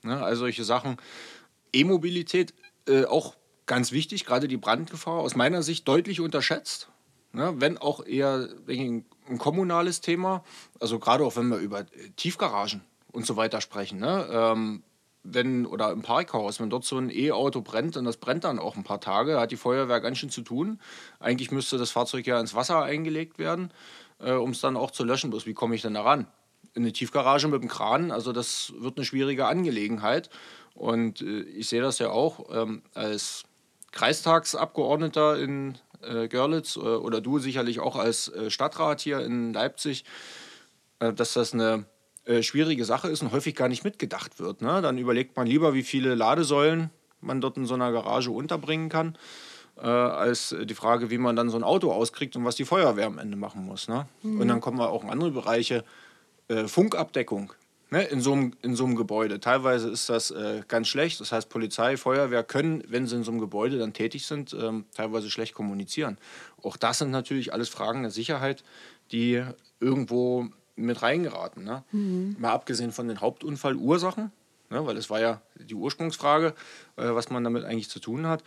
Ne? 0.01 0.21
Also 0.21 0.41
solche 0.41 0.65
Sachen. 0.65 0.97
E-Mobilität 1.71 2.53
äh, 2.89 3.05
auch 3.05 3.35
ganz 3.65 3.93
wichtig, 3.93 4.25
gerade 4.25 4.49
die 4.49 4.57
Brandgefahr 4.57 5.19
aus 5.19 5.35
meiner 5.35 5.63
Sicht 5.63 5.87
deutlich 5.87 6.19
unterschätzt. 6.19 6.89
Ne, 7.35 7.55
wenn 7.57 7.79
auch 7.79 8.05
eher 8.05 8.47
ein, 8.67 9.05
ein 9.29 9.37
kommunales 9.37 10.01
Thema, 10.01 10.43
also 10.79 10.99
gerade 10.99 11.23
auch 11.25 11.35
wenn 11.35 11.49
wir 11.49 11.57
über 11.57 11.85
Tiefgaragen 12.15 12.81
und 13.11 13.25
so 13.25 13.35
weiter 13.37 13.61
sprechen. 13.61 13.99
Ne? 13.99 14.27
Ähm, 14.31 14.83
wenn, 15.23 15.65
oder 15.65 15.91
im 15.91 16.01
Parkhaus, 16.01 16.59
wenn 16.59 16.69
dort 16.69 16.83
so 16.83 16.97
ein 16.97 17.09
E-Auto 17.09 17.61
brennt 17.61 17.95
und 17.95 18.05
das 18.05 18.17
brennt 18.17 18.43
dann 18.43 18.59
auch 18.59 18.75
ein 18.75 18.83
paar 18.83 18.99
Tage, 18.99 19.39
hat 19.39 19.51
die 19.51 19.57
Feuerwehr 19.57 20.01
ganz 20.01 20.17
schön 20.17 20.29
zu 20.29 20.41
tun. 20.41 20.79
Eigentlich 21.19 21.51
müsste 21.51 21.77
das 21.77 21.91
Fahrzeug 21.91 22.27
ja 22.27 22.39
ins 22.39 22.53
Wasser 22.53 22.81
eingelegt 22.83 23.39
werden, 23.39 23.71
äh, 24.19 24.33
um 24.33 24.51
es 24.51 24.59
dann 24.59 24.75
auch 24.75 24.91
zu 24.91 25.05
löschen. 25.05 25.29
Bloß 25.29 25.45
wie 25.45 25.53
komme 25.53 25.75
ich 25.75 25.81
denn 25.81 25.93
da 25.93 26.01
ran? 26.01 26.27
In 26.73 26.83
eine 26.83 26.91
Tiefgarage 26.91 27.47
mit 27.47 27.61
dem 27.61 27.69
Kran, 27.69 28.11
also 28.11 28.33
das 28.33 28.73
wird 28.77 28.97
eine 28.97 29.05
schwierige 29.05 29.45
Angelegenheit. 29.45 30.29
Und 30.75 31.21
äh, 31.21 31.41
ich 31.41 31.69
sehe 31.69 31.81
das 31.81 31.99
ja 31.99 32.09
auch 32.09 32.49
ähm, 32.51 32.81
als 32.93 33.45
Kreistagsabgeordneter 33.91 35.39
in 35.39 35.77
äh, 36.03 36.27
Görlitz 36.27 36.75
äh, 36.75 36.79
oder 36.79 37.21
du 37.21 37.39
sicherlich 37.39 37.79
auch 37.79 37.95
als 37.95 38.27
äh, 38.29 38.49
Stadtrat 38.49 39.01
hier 39.01 39.19
in 39.19 39.53
Leipzig, 39.53 40.05
äh, 40.99 41.13
dass 41.13 41.33
das 41.33 41.53
eine 41.53 41.85
äh, 42.25 42.41
schwierige 42.43 42.85
Sache 42.85 43.09
ist 43.09 43.21
und 43.21 43.31
häufig 43.31 43.55
gar 43.55 43.67
nicht 43.67 43.83
mitgedacht 43.83 44.39
wird. 44.39 44.61
Ne? 44.61 44.81
Dann 44.81 44.97
überlegt 44.97 45.35
man 45.35 45.47
lieber, 45.47 45.73
wie 45.73 45.83
viele 45.83 46.15
Ladesäulen 46.15 46.89
man 47.21 47.41
dort 47.41 47.57
in 47.57 47.65
so 47.65 47.73
einer 47.73 47.91
Garage 47.91 48.31
unterbringen 48.31 48.89
kann, 48.89 49.17
als 49.77 50.53
die 50.63 50.73
Frage, 50.75 51.09
wie 51.09 51.17
man 51.17 51.37
dann 51.37 51.49
so 51.49 51.57
ein 51.57 51.63
Auto 51.63 51.91
auskriegt 51.91 52.35
und 52.35 52.43
was 52.43 52.55
die 52.55 52.65
Feuerwehr 52.65 53.07
am 53.07 53.17
Ende 53.17 53.37
machen 53.37 53.65
muss. 53.65 53.87
Ne? 53.87 54.05
Mhm. 54.21 54.41
Und 54.41 54.47
dann 54.49 54.59
kommen 54.59 54.77
wir 54.77 54.89
auch 54.89 55.03
in 55.03 55.09
andere 55.09 55.31
Bereiche. 55.31 55.85
Funkabdeckung 56.67 57.53
ne, 57.93 58.03
in, 58.05 58.21
so 58.21 58.33
einem, 58.33 58.53
in 58.63 58.75
so 58.75 58.85
einem 58.85 58.95
Gebäude. 58.95 59.39
Teilweise 59.39 59.87
ist 59.87 60.09
das 60.09 60.31
äh, 60.31 60.63
ganz 60.67 60.87
schlecht. 60.87 61.21
Das 61.21 61.31
heißt, 61.31 61.47
Polizei, 61.47 61.95
Feuerwehr 61.95 62.43
können, 62.43 62.83
wenn 62.87 63.05
sie 63.05 63.15
in 63.17 63.23
so 63.23 63.29
einem 63.29 63.39
Gebäude 63.39 63.77
dann 63.77 63.93
tätig 63.93 64.25
sind, 64.25 64.51
ähm, 64.59 64.85
teilweise 64.95 65.29
schlecht 65.29 65.53
kommunizieren. 65.53 66.17
Auch 66.63 66.75
das 66.75 66.97
sind 66.97 67.11
natürlich 67.11 67.53
alles 67.53 67.69
Fragen 67.69 68.01
der 68.01 68.09
Sicherheit, 68.09 68.63
die 69.11 69.43
irgendwo 69.79 70.49
mit 70.75 71.03
reingeraten. 71.03 71.63
Ne? 71.63 71.83
Mhm. 71.91 72.35
Mal 72.39 72.51
abgesehen 72.51 72.91
von 72.91 73.07
den 73.07 73.21
Hauptunfallursachen, 73.21 74.31
ne, 74.71 74.85
weil 74.87 74.97
es 74.97 75.11
war 75.11 75.21
ja 75.21 75.41
die 75.55 75.75
Ursprungsfrage, 75.75 76.55
äh, 76.95 77.13
was 77.13 77.29
man 77.29 77.43
damit 77.43 77.63
eigentlich 77.63 77.89
zu 77.89 77.99
tun 77.99 78.25
hat. 78.25 78.43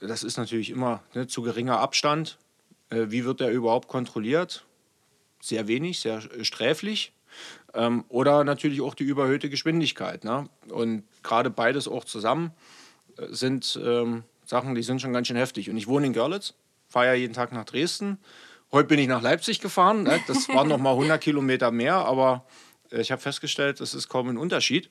Das 0.00 0.22
ist 0.22 0.36
natürlich 0.36 0.68
immer 0.68 1.02
ne, 1.14 1.26
zu 1.26 1.40
geringer 1.40 1.80
Abstand. 1.80 2.36
Äh, 2.90 3.06
wie 3.08 3.24
wird 3.24 3.40
der 3.40 3.50
überhaupt 3.50 3.88
kontrolliert? 3.88 4.66
Sehr 5.40 5.68
wenig, 5.68 6.00
sehr 6.00 6.20
sträflich. 6.44 7.14
Ähm, 7.74 8.04
oder 8.08 8.44
natürlich 8.44 8.80
auch 8.80 8.94
die 8.94 9.04
überhöhte 9.04 9.50
Geschwindigkeit. 9.50 10.24
Ne? 10.24 10.48
Und 10.68 11.04
gerade 11.22 11.50
beides 11.50 11.88
auch 11.88 12.04
zusammen 12.04 12.52
äh, 13.16 13.26
sind 13.30 13.78
ähm, 13.82 14.24
Sachen, 14.44 14.74
die 14.74 14.82
sind 14.82 15.00
schon 15.00 15.12
ganz 15.12 15.28
schön 15.28 15.36
heftig. 15.36 15.70
Und 15.70 15.76
ich 15.76 15.86
wohne 15.86 16.06
in 16.06 16.12
Görlitz, 16.12 16.54
fahre 16.88 17.06
ja 17.06 17.14
jeden 17.14 17.34
Tag 17.34 17.52
nach 17.52 17.64
Dresden. 17.64 18.18
Heute 18.72 18.88
bin 18.88 18.98
ich 18.98 19.08
nach 19.08 19.22
Leipzig 19.22 19.60
gefahren. 19.60 20.04
Ne? 20.04 20.20
Das 20.26 20.48
waren 20.48 20.68
noch 20.68 20.78
mal 20.78 20.92
100 20.92 21.20
Kilometer 21.20 21.70
mehr, 21.70 21.96
aber 21.96 22.44
äh, 22.90 23.00
ich 23.00 23.12
habe 23.12 23.22
festgestellt, 23.22 23.80
das 23.80 23.94
ist 23.94 24.08
kaum 24.08 24.28
ein 24.28 24.38
Unterschied. 24.38 24.90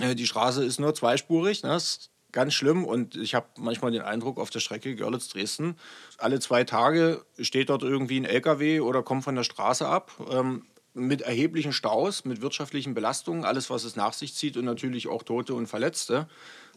Äh, 0.00 0.14
die 0.14 0.26
Straße 0.26 0.64
ist 0.64 0.80
nur 0.80 0.94
zweispurig. 0.94 1.62
Ne? 1.62 1.70
Das 1.70 1.84
ist 1.84 2.10
ganz 2.36 2.52
schlimm 2.52 2.84
und 2.84 3.16
ich 3.16 3.34
habe 3.34 3.46
manchmal 3.56 3.92
den 3.92 4.02
Eindruck 4.02 4.38
auf 4.38 4.50
der 4.50 4.60
Strecke 4.60 4.94
Görlitz-Dresden, 4.94 5.76
alle 6.18 6.38
zwei 6.38 6.64
Tage 6.64 7.24
steht 7.40 7.70
dort 7.70 7.82
irgendwie 7.82 8.20
ein 8.20 8.26
LKW 8.26 8.80
oder 8.80 9.02
kommt 9.02 9.24
von 9.24 9.36
der 9.36 9.42
Straße 9.42 9.88
ab. 9.88 10.12
Ähm, 10.30 10.66
mit 10.96 11.20
erheblichen 11.20 11.72
Staus, 11.72 12.24
mit 12.24 12.40
wirtschaftlichen 12.40 12.94
Belastungen, 12.94 13.44
alles, 13.44 13.70
was 13.70 13.84
es 13.84 13.96
nach 13.96 14.14
sich 14.14 14.34
zieht 14.34 14.56
und 14.56 14.64
natürlich 14.64 15.08
auch 15.08 15.22
Tote 15.22 15.54
und 15.54 15.66
Verletzte 15.66 16.26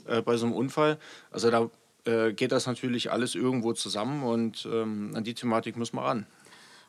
äh, 0.06 0.22
bei 0.22 0.38
so 0.38 0.46
einem 0.46 0.56
Unfall. 0.56 1.00
Also 1.32 1.50
da 1.50 1.70
äh, 2.06 2.34
geht 2.34 2.52
das 2.52 2.68
natürlich 2.68 3.12
alles 3.12 3.34
irgendwo 3.34 3.74
zusammen 3.74 4.24
und 4.24 4.68
ähm, 4.72 5.14
an 5.16 5.24
die 5.24 5.34
Thematik 5.34 5.78
muss 5.78 5.94
man 5.94 6.04
ran. 6.04 6.28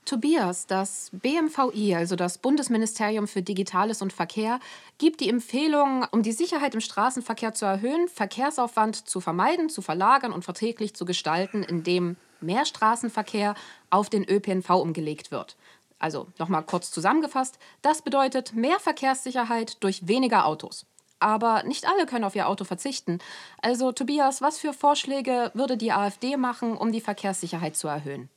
Tobias, 0.07 0.67
das 0.67 1.11
BMVI, 1.13 1.95
also 1.95 2.17
das 2.17 2.39
Bundesministerium 2.39 3.29
für 3.29 3.43
Digitales 3.43 4.03
und 4.03 4.13
Verkehr, 4.13 4.59
gibt 4.99 5.21
die 5.21 5.29
Empfehlung, 5.29 6.05
um 6.11 6.23
die 6.23 6.33
Sicherheit 6.33 6.75
im 6.75 6.81
Straßenverkehr 6.81 7.55
zu 7.55 7.67
erhöhen, 7.67 8.09
Verkehrsaufwand 8.09 9.09
zu 9.09 9.21
vermeiden, 9.21 9.69
zu 9.69 9.83
verlagern 9.83 10.33
und 10.33 10.45
verträglich 10.45 10.95
zu 10.95 11.05
gestalten, 11.05 11.63
indem 11.63 12.17
mehr 12.41 12.65
Straßenverkehr 12.65 13.55
auf 13.91 14.09
den 14.09 14.29
ÖPNV 14.29 14.71
umgelegt 14.71 15.31
wird. 15.31 15.57
Also 16.01 16.27
nochmal 16.39 16.65
kurz 16.65 16.91
zusammengefasst, 16.91 17.59
das 17.83 18.03
bedeutet 18.03 18.55
mehr 18.55 18.81
Verkehrssicherheit 18.81 19.85
durch 19.85 20.09
weniger 20.09 20.47
Autos. 20.47 20.87
Aber 21.21 21.63
nicht 21.65 21.87
alle 21.87 22.07
können 22.07 22.25
auf 22.25 22.35
ihr 22.35 22.49
Auto 22.49 22.65
verzichten. 22.65 23.19
Also 23.61 23.93
Tobias, 23.93 24.41
was 24.41 24.59
für 24.59 24.73
Vorschläge 24.73 25.51
würde 25.53 25.77
die 25.77 25.93
AfD 25.93 26.39
machen, 26.39 26.75
um 26.75 26.91
die 26.91 27.03
Verkehrssicherheit 27.03 27.77
zu 27.77 27.87
erhöhen? 27.87 28.31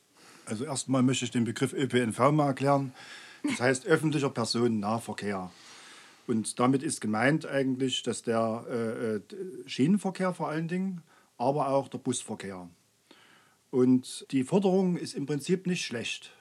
Also 0.45 0.65
erstmal 0.65 1.01
möchte 1.01 1.23
ich 1.23 1.31
den 1.31 1.45
Begriff 1.45 1.71
ÖPNV 1.71 2.19
mal 2.31 2.47
erklären. 2.47 2.93
Das 3.43 3.61
heißt 3.61 3.85
öffentlicher 3.85 4.29
Personennahverkehr. 4.29 5.49
Und 6.27 6.59
damit 6.59 6.83
ist 6.83 6.99
gemeint 6.99 7.45
eigentlich, 7.45 8.03
dass 8.03 8.23
der 8.23 8.65
äh, 8.69 9.15
äh 9.15 9.21
Schienenverkehr 9.65 10.33
vor 10.33 10.49
allen 10.49 10.67
Dingen, 10.67 11.01
aber 11.37 11.69
auch 11.69 11.87
der 11.87 11.97
Busverkehr. 11.97 12.69
Und 13.71 14.25
die 14.31 14.43
Forderung 14.43 14.97
ist 14.97 15.13
im 15.13 15.25
Prinzip 15.25 15.65
nicht 15.65 15.85
schlecht 15.85 16.33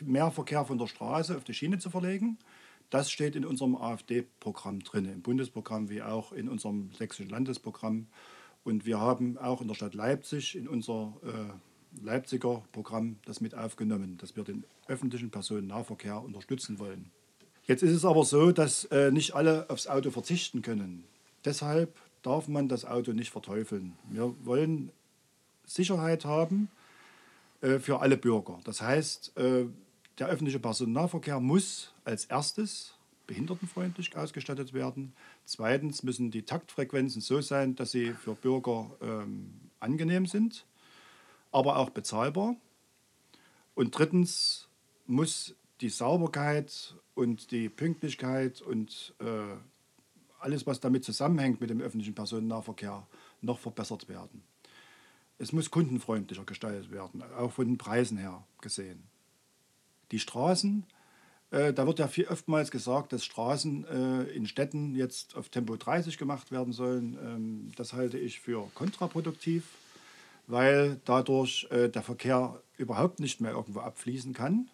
mehr 0.00 0.30
Verkehr 0.30 0.64
von 0.64 0.78
der 0.78 0.86
Straße 0.86 1.36
auf 1.36 1.44
die 1.44 1.54
Schiene 1.54 1.78
zu 1.78 1.90
verlegen. 1.90 2.38
Das 2.90 3.10
steht 3.10 3.36
in 3.36 3.44
unserem 3.44 3.76
AfD-Programm 3.76 4.80
drin, 4.80 5.04
im 5.06 5.20
Bundesprogramm 5.20 5.90
wie 5.90 6.02
auch 6.02 6.32
in 6.32 6.48
unserem 6.48 6.90
sächsischen 6.92 7.28
Landesprogramm. 7.28 8.06
Und 8.64 8.86
wir 8.86 8.98
haben 8.98 9.36
auch 9.38 9.60
in 9.60 9.68
der 9.68 9.74
Stadt 9.74 9.94
Leipzig 9.94 10.56
in 10.56 10.68
unser 10.68 11.14
äh, 11.24 12.02
Leipziger 12.02 12.62
Programm 12.72 13.16
das 13.24 13.40
mit 13.40 13.54
aufgenommen, 13.54 14.16
dass 14.18 14.36
wir 14.36 14.44
den 14.44 14.64
öffentlichen 14.86 15.30
Personennahverkehr 15.30 16.22
unterstützen 16.22 16.78
wollen. 16.78 17.10
Jetzt 17.64 17.82
ist 17.82 17.92
es 17.92 18.04
aber 18.04 18.24
so, 18.24 18.52
dass 18.52 18.84
äh, 18.86 19.10
nicht 19.10 19.34
alle 19.34 19.68
aufs 19.68 19.86
Auto 19.86 20.10
verzichten 20.10 20.62
können. 20.62 21.04
Deshalb 21.44 21.94
darf 22.22 22.48
man 22.48 22.68
das 22.68 22.84
Auto 22.84 23.12
nicht 23.12 23.30
verteufeln. 23.30 23.92
Wir 24.10 24.34
wollen 24.44 24.90
Sicherheit 25.66 26.24
haben 26.24 26.70
äh, 27.60 27.78
für 27.78 28.00
alle 28.00 28.16
Bürger. 28.16 28.58
Das 28.64 28.80
heißt, 28.80 29.36
äh, 29.36 29.66
der 30.18 30.28
öffentliche 30.28 30.58
Personennahverkehr 30.58 31.40
muss 31.40 31.92
als 32.04 32.24
erstes 32.24 32.94
behindertenfreundlich 33.26 34.16
ausgestattet 34.16 34.72
werden. 34.72 35.12
Zweitens 35.44 36.02
müssen 36.02 36.30
die 36.30 36.42
Taktfrequenzen 36.42 37.20
so 37.20 37.40
sein, 37.40 37.76
dass 37.76 37.92
sie 37.92 38.12
für 38.12 38.34
Bürger 38.34 38.90
ähm, 39.00 39.52
angenehm 39.80 40.26
sind, 40.26 40.66
aber 41.52 41.76
auch 41.76 41.90
bezahlbar. 41.90 42.56
Und 43.74 43.96
drittens 43.96 44.66
muss 45.06 45.54
die 45.80 45.90
Sauberkeit 45.90 46.94
und 47.14 47.50
die 47.50 47.68
Pünktlichkeit 47.68 48.60
und 48.60 49.14
äh, 49.20 49.56
alles, 50.40 50.66
was 50.66 50.80
damit 50.80 51.04
zusammenhängt 51.04 51.60
mit 51.60 51.70
dem 51.70 51.80
öffentlichen 51.80 52.14
Personennahverkehr, 52.14 53.06
noch 53.40 53.58
verbessert 53.58 54.08
werden. 54.08 54.42
Es 55.38 55.52
muss 55.52 55.70
kundenfreundlicher 55.70 56.44
gestaltet 56.44 56.90
werden, 56.90 57.22
auch 57.38 57.52
von 57.52 57.66
den 57.66 57.78
Preisen 57.78 58.18
her 58.18 58.44
gesehen. 58.60 59.04
Die 60.10 60.18
Straßen, 60.18 60.84
äh, 61.50 61.72
da 61.72 61.86
wird 61.86 61.98
ja 61.98 62.08
viel, 62.08 62.26
oftmals 62.26 62.70
gesagt, 62.70 63.12
dass 63.12 63.24
Straßen 63.24 63.86
äh, 63.86 64.22
in 64.30 64.46
Städten 64.46 64.94
jetzt 64.96 65.36
auf 65.36 65.48
Tempo 65.48 65.76
30 65.76 66.18
gemacht 66.18 66.50
werden 66.50 66.72
sollen. 66.72 67.16
Ähm, 67.22 67.72
das 67.76 67.92
halte 67.92 68.18
ich 68.18 68.40
für 68.40 68.68
kontraproduktiv, 68.74 69.64
weil 70.46 71.00
dadurch 71.04 71.68
äh, 71.70 71.88
der 71.88 72.02
Verkehr 72.02 72.60
überhaupt 72.76 73.20
nicht 73.20 73.40
mehr 73.40 73.52
irgendwo 73.52 73.80
abfließen 73.80 74.32
kann. 74.32 74.68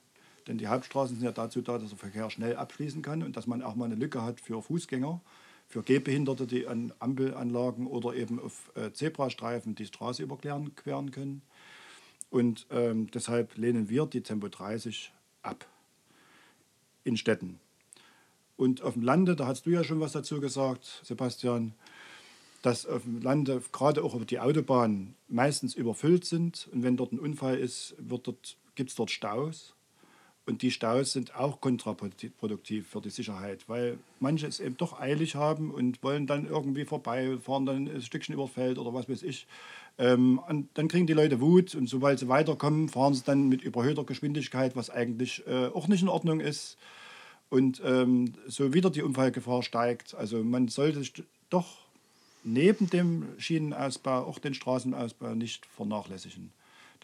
Denn 0.47 0.59
die 0.59 0.69
Hauptstraßen 0.69 1.17
sind 1.17 1.25
ja 1.25 1.33
dazu 1.33 1.63
da, 1.63 1.79
dass 1.79 1.91
der 1.91 1.99
Verkehr 1.99 2.31
schnell 2.31 2.57
abfließen 2.57 3.03
kann 3.03 3.23
und 3.23 3.37
dass 3.37 3.47
man 3.47 3.63
auch 3.63 3.75
mal 3.75 3.87
eine 3.87 3.95
Lücke 3.95 4.23
hat 4.23 4.41
für 4.41 4.63
Fußgänger 4.63 5.21
für 5.69 5.83
Gehbehinderte, 5.83 6.47
die 6.47 6.67
an 6.67 6.93
Ampelanlagen 6.99 7.87
oder 7.87 8.15
eben 8.15 8.39
auf 8.39 8.71
äh, 8.75 8.93
Zebrastreifen 8.93 9.75
die 9.75 9.87
Straße 9.87 10.23
überqueren 10.23 10.75
queren 10.77 11.11
können. 11.11 11.43
Und 12.31 12.67
ähm, 12.71 13.11
deshalb 13.13 13.57
lehnen 13.57 13.89
wir 13.89 14.07
die 14.07 14.23
Tempo 14.23 14.49
30 14.49 15.13
ab 15.43 15.67
in 17.05 17.17
Städten. 17.17 17.61
Und 18.57 18.83
auf 18.83 18.95
dem 18.95 19.03
Lande, 19.03 19.37
da 19.37 19.47
hast 19.47 19.67
du 19.67 19.71
ja 19.71 19.85
schon 19.85 20.01
was 20.01 20.13
dazu 20.13 20.41
gesagt, 20.41 21.03
Sebastian, 21.05 21.75
dass 22.63 22.87
auf 22.87 23.03
dem 23.03 23.21
Lande 23.21 23.63
gerade 23.73 24.03
auch 24.03 24.23
die 24.25 24.41
Autobahnen 24.41 25.15
meistens 25.29 25.75
überfüllt 25.75 26.25
sind. 26.25 26.69
Und 26.73 26.83
wenn 26.83 26.97
dort 26.97 27.13
ein 27.13 27.19
Unfall 27.19 27.59
ist, 27.59 27.95
gibt 28.75 28.91
es 28.91 28.97
dort 28.97 29.11
Staus. 29.11 29.75
Und 30.47 30.61
die 30.61 30.71
Staus 30.71 31.13
sind 31.13 31.35
auch 31.35 31.61
kontraproduktiv 31.61 32.87
für 32.87 33.01
die 33.01 33.11
Sicherheit, 33.11 33.67
weil 33.67 33.99
manche 34.21 34.47
es 34.47 34.61
eben 34.61 34.77
doch 34.77 35.01
eilig 35.01 35.37
haben 35.37 35.71
und 35.71 36.03
wollen 36.03 36.27
dann 36.27 36.47
irgendwie 36.47 36.85
vorbei, 36.85 37.39
fahren 37.43 37.65
dann 37.65 37.89
ein 37.89 38.03
Stückchen 38.03 38.35
über 38.35 38.47
Feld 38.47 38.79
oder 38.79 38.93
was 38.93 39.09
weiß 39.09 39.23
ich. 39.23 39.47
Ähm, 39.97 40.39
und 40.47 40.69
dann 40.75 40.89
kriegen 40.89 41.07
die 41.07 41.15
Leute 41.15 41.41
Wut 41.41 41.75
und 41.75 41.89
sobald 41.89 42.19
sie 42.19 42.29
weiterkommen, 42.29 42.91
fahren 42.91 43.15
sie 43.15 43.23
dann 43.25 43.49
mit 43.49 43.63
überhöhter 43.63 44.05
Geschwindigkeit, 44.05 44.77
was 44.77 44.91
eigentlich 44.91 45.47
äh, 45.47 45.69
auch 45.69 45.89
nicht 45.89 46.03
in 46.03 46.09
Ordnung 46.09 46.41
ist. 46.41 46.77
Und 47.49 47.81
ähm, 47.85 48.35
so 48.47 48.75
wieder 48.75 48.91
die 48.91 49.03
Unfallgefahr 49.03 49.63
steigt. 49.63 50.15
Also 50.15 50.43
man 50.43 50.69
sollte 50.69 51.03
doch 51.49 51.79
neben 52.43 52.91
dem 52.91 53.29
Schienenausbau 53.39 54.27
auch 54.27 54.39
den 54.39 54.55
Straßenausbau 54.55 55.35
nicht 55.35 55.65
vernachlässigen. 55.65 56.53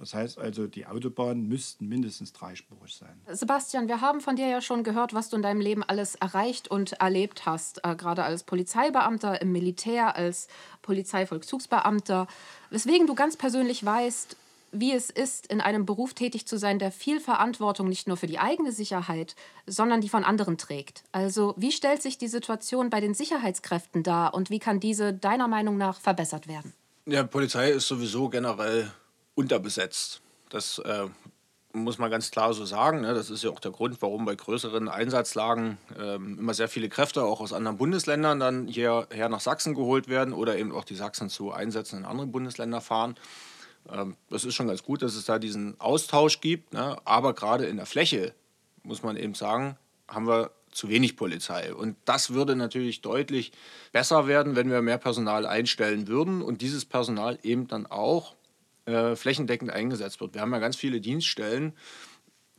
Das 0.00 0.14
heißt 0.14 0.38
also, 0.38 0.66
die 0.66 0.86
Autobahnen 0.86 1.46
müssten 1.46 1.86
mindestens 1.86 2.32
dreispurig 2.32 2.94
sein. 2.94 3.20
Sebastian, 3.30 3.86
wir 3.86 4.00
haben 4.00 4.22
von 4.22 4.34
dir 4.34 4.48
ja 4.48 4.62
schon 4.62 4.82
gehört, 4.82 5.12
was 5.12 5.28
du 5.28 5.36
in 5.36 5.42
deinem 5.42 5.60
Leben 5.60 5.82
alles 5.82 6.14
erreicht 6.14 6.68
und 6.68 6.94
erlebt 6.94 7.44
hast, 7.44 7.84
äh, 7.84 7.94
gerade 7.94 8.24
als 8.24 8.42
Polizeibeamter 8.44 9.42
im 9.42 9.52
Militär, 9.52 10.16
als 10.16 10.48
Polizeivollzugsbeamter, 10.80 12.26
weswegen 12.70 13.06
du 13.06 13.14
ganz 13.14 13.36
persönlich 13.36 13.84
weißt, 13.84 14.38
wie 14.72 14.92
es 14.92 15.10
ist, 15.10 15.48
in 15.48 15.60
einem 15.60 15.84
Beruf 15.84 16.14
tätig 16.14 16.46
zu 16.46 16.56
sein, 16.56 16.78
der 16.78 16.92
viel 16.92 17.20
Verantwortung 17.20 17.88
nicht 17.88 18.08
nur 18.08 18.16
für 18.16 18.26
die 18.26 18.38
eigene 18.38 18.72
Sicherheit, 18.72 19.34
sondern 19.66 20.00
die 20.00 20.08
von 20.08 20.24
anderen 20.24 20.56
trägt. 20.56 21.04
Also 21.12 21.52
wie 21.58 21.72
stellt 21.72 22.00
sich 22.00 22.16
die 22.16 22.28
Situation 22.28 22.88
bei 22.88 23.00
den 23.00 23.12
Sicherheitskräften 23.12 24.02
dar 24.02 24.32
und 24.32 24.48
wie 24.48 24.60
kann 24.60 24.80
diese 24.80 25.12
deiner 25.12 25.48
Meinung 25.48 25.76
nach 25.76 26.00
verbessert 26.00 26.48
werden? 26.48 26.72
Ja, 27.04 27.24
Polizei 27.24 27.70
ist 27.70 27.88
sowieso 27.88 28.28
generell 28.28 28.90
unterbesetzt. 29.40 30.20
Das 30.50 30.78
äh, 30.80 31.06
muss 31.72 31.98
man 31.98 32.10
ganz 32.10 32.30
klar 32.30 32.52
so 32.52 32.64
sagen. 32.66 33.00
Ne? 33.00 33.14
Das 33.14 33.30
ist 33.30 33.42
ja 33.42 33.50
auch 33.50 33.60
der 33.60 33.70
Grund, 33.70 34.02
warum 34.02 34.26
bei 34.26 34.34
größeren 34.34 34.88
Einsatzlagen 34.88 35.78
ähm, 35.98 36.38
immer 36.38 36.52
sehr 36.52 36.68
viele 36.68 36.88
Kräfte 36.88 37.22
auch 37.22 37.40
aus 37.40 37.52
anderen 37.52 37.78
Bundesländern 37.78 38.38
dann 38.38 38.66
hierher 38.66 39.28
nach 39.28 39.40
Sachsen 39.40 39.74
geholt 39.74 40.08
werden 40.08 40.34
oder 40.34 40.58
eben 40.58 40.72
auch 40.72 40.84
die 40.84 40.94
Sachsen 40.94 41.30
zu 41.30 41.52
Einsätzen 41.52 42.00
in 42.00 42.04
andere 42.04 42.26
Bundesländer 42.26 42.80
fahren. 42.80 43.14
Ähm, 43.90 44.16
das 44.28 44.44
ist 44.44 44.54
schon 44.54 44.68
ganz 44.68 44.82
gut, 44.82 45.00
dass 45.02 45.14
es 45.14 45.24
da 45.24 45.38
diesen 45.38 45.80
Austausch 45.80 46.40
gibt. 46.40 46.74
Ne? 46.74 46.96
Aber 47.04 47.34
gerade 47.34 47.64
in 47.64 47.76
der 47.76 47.86
Fläche, 47.86 48.34
muss 48.82 49.02
man 49.02 49.16
eben 49.16 49.34
sagen, 49.34 49.76
haben 50.06 50.26
wir 50.26 50.50
zu 50.72 50.88
wenig 50.88 51.16
Polizei. 51.16 51.74
Und 51.74 51.96
das 52.04 52.32
würde 52.32 52.56
natürlich 52.56 53.00
deutlich 53.00 53.52
besser 53.92 54.26
werden, 54.26 54.54
wenn 54.56 54.70
wir 54.70 54.82
mehr 54.82 54.98
Personal 54.98 55.46
einstellen 55.46 56.08
würden 56.08 56.42
und 56.42 56.62
dieses 56.62 56.84
Personal 56.84 57.38
eben 57.42 57.66
dann 57.66 57.86
auch 57.86 58.36
äh, 58.90 59.16
flächendeckend 59.16 59.70
eingesetzt 59.70 60.20
wird. 60.20 60.34
Wir 60.34 60.40
haben 60.40 60.52
ja 60.52 60.58
ganz 60.58 60.76
viele 60.76 61.00
Dienststellen, 61.00 61.74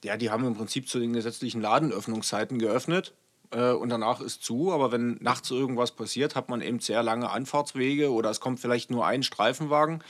ja, 0.04 0.18
die 0.18 0.30
haben 0.30 0.46
im 0.46 0.56
Prinzip 0.56 0.88
zu 0.88 1.00
den 1.00 1.14
gesetzlichen 1.14 1.62
Ladenöffnungszeiten 1.62 2.58
geöffnet 2.58 3.14
äh, 3.52 3.72
und 3.72 3.90
danach 3.90 4.22
ist 4.22 4.44
zu. 4.44 4.72
Aber 4.72 4.92
wenn 4.92 5.18
nachts 5.22 5.52
irgendwas 5.52 5.92
passiert, 5.92 6.36
hat 6.36 6.50
man 6.50 6.62
eben 6.62 6.80
sehr 6.80 7.04
lange 7.04 7.30
Anfahrtswege 7.30 8.12
oder 8.12 8.30
es 8.30 8.40
kommt 8.40 8.60
vielleicht 8.60 8.90
nur 8.90 9.06
ein 9.06 9.24
Streifenwagen, 9.24 10.04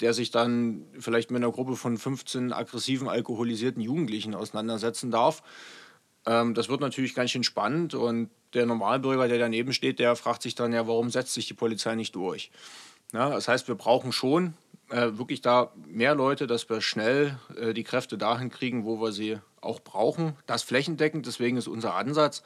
der 0.00 0.14
sich 0.14 0.30
dann 0.30 0.84
vielleicht 0.98 1.30
mit 1.30 1.42
einer 1.42 1.52
Gruppe 1.52 1.76
von 1.76 1.96
15 1.96 2.52
aggressiven, 2.52 3.08
alkoholisierten 3.08 3.82
Jugendlichen 3.82 4.34
auseinandersetzen 4.34 5.10
darf. 5.10 5.42
Ähm, 6.26 6.54
das 6.54 6.68
wird 6.68 6.80
natürlich 6.80 7.14
ganz 7.14 7.30
schön 7.30 7.44
spannend 7.44 7.94
und 7.94 8.30
der 8.54 8.66
Normalbürger, 8.66 9.28
der 9.28 9.38
daneben 9.38 9.72
steht, 9.72 9.98
der 9.98 10.14
fragt 10.14 10.42
sich 10.42 10.54
dann 10.54 10.72
ja, 10.72 10.86
warum 10.86 11.10
setzt 11.10 11.34
sich 11.34 11.46
die 11.46 11.54
Polizei 11.54 11.94
nicht 11.94 12.14
durch? 12.14 12.50
Ja, 13.12 13.30
das 13.30 13.48
heißt, 13.48 13.68
wir 13.68 13.74
brauchen 13.74 14.12
schon 14.12 14.54
äh, 14.92 15.16
wirklich 15.16 15.40
da 15.40 15.72
mehr 15.86 16.14
Leute, 16.14 16.46
dass 16.46 16.68
wir 16.68 16.82
schnell 16.82 17.38
äh, 17.56 17.72
die 17.72 17.82
Kräfte 17.82 18.18
dahin 18.18 18.50
kriegen, 18.50 18.84
wo 18.84 19.00
wir 19.00 19.12
sie 19.12 19.38
auch 19.62 19.80
brauchen. 19.80 20.36
Das 20.46 20.62
flächendeckend, 20.62 21.26
deswegen 21.26 21.56
ist 21.56 21.66
unser 21.66 21.94
Ansatz, 21.94 22.42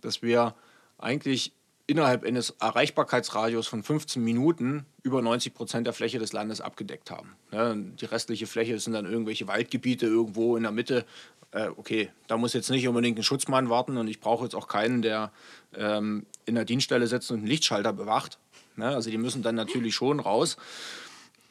dass 0.00 0.22
wir 0.22 0.54
eigentlich 0.98 1.52
innerhalb 1.86 2.24
eines 2.24 2.50
Erreichbarkeitsradius 2.60 3.66
von 3.66 3.82
15 3.82 4.24
Minuten 4.24 4.86
über 5.02 5.20
90 5.20 5.52
Prozent 5.52 5.86
der 5.86 5.92
Fläche 5.92 6.18
des 6.18 6.32
Landes 6.32 6.62
abgedeckt 6.62 7.10
haben. 7.10 7.36
Ja, 7.52 7.74
die 7.74 8.06
restliche 8.06 8.46
Fläche 8.46 8.78
sind 8.78 8.94
dann 8.94 9.04
irgendwelche 9.04 9.46
Waldgebiete 9.46 10.06
irgendwo 10.06 10.56
in 10.56 10.62
der 10.62 10.72
Mitte. 10.72 11.04
Äh, 11.50 11.68
okay, 11.76 12.08
da 12.28 12.38
muss 12.38 12.54
jetzt 12.54 12.70
nicht 12.70 12.88
unbedingt 12.88 13.18
ein 13.18 13.22
Schutzmann 13.22 13.68
warten 13.68 13.98
und 13.98 14.08
ich 14.08 14.20
brauche 14.20 14.44
jetzt 14.44 14.54
auch 14.54 14.68
keinen, 14.68 15.02
der 15.02 15.30
ähm, 15.76 16.24
in 16.46 16.54
der 16.54 16.64
Dienststelle 16.64 17.06
sitzt 17.06 17.30
und 17.30 17.40
einen 17.40 17.46
Lichtschalter 17.46 17.92
bewacht. 17.92 18.38
Ja, 18.78 18.92
also 18.92 19.10
die 19.10 19.18
müssen 19.18 19.42
dann 19.42 19.54
natürlich 19.54 19.94
schon 19.94 20.20
raus. 20.20 20.56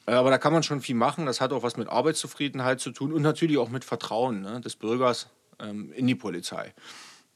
Äh, 0.06 0.14
aber 0.14 0.30
da 0.30 0.38
kann 0.38 0.54
man 0.54 0.64
schon 0.64 0.82
viel 0.82 0.96
machen. 0.96 1.26
Das 1.26 1.42
hat 1.42 1.54
auch 1.54 1.64
was 1.64 1.78
mit 1.78 1.90
Arbeitszufriedenheit 1.90 2.80
zu 2.80 2.92
tun 2.92 3.14
und 3.14 3.22
natürlich 3.22 3.58
auch 3.58 3.70
mit 3.70 3.86
Vertrauen 3.86 4.42
ne, 4.42 4.62
des 4.62 4.76
Bürgers 4.76 5.28
ähm, 5.60 5.92
in 5.94 6.08
die 6.08 6.16
Polizei. 6.16 6.74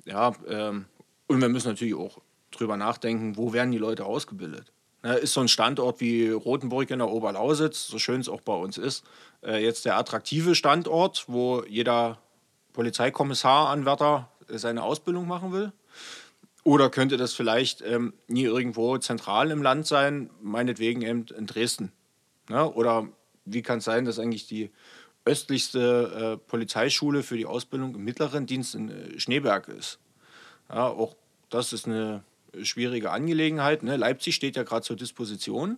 Ja, 0.05 0.33
ähm, 0.47 0.85
und 1.27 1.41
wir 1.41 1.49
müssen 1.49 1.67
natürlich 1.67 1.95
auch 1.95 2.19
drüber 2.51 2.77
nachdenken, 2.77 3.37
wo 3.37 3.53
werden 3.53 3.71
die 3.71 3.77
Leute 3.77 4.05
ausgebildet. 4.05 4.71
Ne, 5.03 5.15
ist 5.15 5.33
so 5.33 5.41
ein 5.41 5.47
Standort 5.47 5.99
wie 5.99 6.29
Rothenburg 6.29 6.89
in 6.89 6.99
der 6.99 7.09
Oberlausitz, 7.09 7.87
so 7.87 7.99
schön 7.99 8.21
es 8.21 8.29
auch 8.29 8.41
bei 8.41 8.53
uns 8.53 8.77
ist, 8.77 9.03
äh, 9.43 9.63
jetzt 9.63 9.85
der 9.85 9.97
attraktive 9.97 10.55
Standort, 10.55 11.25
wo 11.27 11.63
jeder 11.63 12.19
Polizeikommissaranwärter 12.73 14.29
seine 14.49 14.83
Ausbildung 14.83 15.27
machen 15.27 15.51
will? 15.51 15.71
Oder 16.63 16.89
könnte 16.89 17.17
das 17.17 17.33
vielleicht 17.33 17.81
ähm, 17.81 18.13
nie 18.27 18.43
irgendwo 18.43 18.97
zentral 18.97 19.51
im 19.51 19.61
Land 19.61 19.87
sein, 19.87 20.29
meinetwegen 20.41 21.01
eben 21.01 21.25
in 21.27 21.45
Dresden? 21.45 21.91
Ne? 22.49 22.71
Oder 22.71 23.07
wie 23.45 23.61
kann 23.61 23.79
es 23.79 23.85
sein, 23.85 24.05
dass 24.05 24.19
eigentlich 24.19 24.47
die 24.47 24.71
östlichste 25.25 26.37
äh, 26.41 26.49
Polizeischule 26.49 27.23
für 27.23 27.37
die 27.37 27.45
Ausbildung 27.45 27.95
im 27.95 28.03
mittleren 28.03 28.45
Dienst 28.45 28.75
in 28.75 28.89
äh, 28.89 29.19
Schneeberg 29.19 29.67
ist? 29.67 29.99
Ja, 30.69 30.87
auch 30.87 31.15
das 31.49 31.73
ist 31.73 31.85
eine 31.85 32.23
schwierige 32.63 33.11
Angelegenheit. 33.11 33.83
Ne? 33.83 33.97
Leipzig 33.97 34.35
steht 34.35 34.55
ja 34.55 34.63
gerade 34.63 34.85
zur 34.85 34.95
Disposition. 34.95 35.77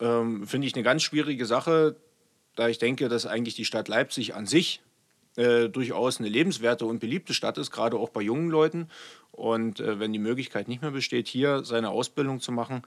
Ähm, 0.00 0.46
Finde 0.46 0.66
ich 0.66 0.74
eine 0.74 0.84
ganz 0.84 1.02
schwierige 1.02 1.46
Sache, 1.46 1.96
da 2.56 2.68
ich 2.68 2.78
denke, 2.78 3.08
dass 3.08 3.26
eigentlich 3.26 3.54
die 3.54 3.64
Stadt 3.64 3.88
Leipzig 3.88 4.34
an 4.34 4.46
sich 4.46 4.80
äh, 5.36 5.68
durchaus 5.68 6.18
eine 6.18 6.28
lebenswerte 6.28 6.86
und 6.86 6.98
beliebte 6.98 7.34
Stadt 7.34 7.58
ist, 7.58 7.70
gerade 7.70 7.96
auch 7.96 8.08
bei 8.08 8.20
jungen 8.20 8.50
Leuten. 8.50 8.88
Und 9.32 9.80
äh, 9.80 10.00
wenn 10.00 10.12
die 10.12 10.18
Möglichkeit 10.18 10.68
nicht 10.68 10.82
mehr 10.82 10.90
besteht, 10.90 11.28
hier 11.28 11.64
seine 11.64 11.90
Ausbildung 11.90 12.40
zu 12.40 12.52
machen, 12.52 12.82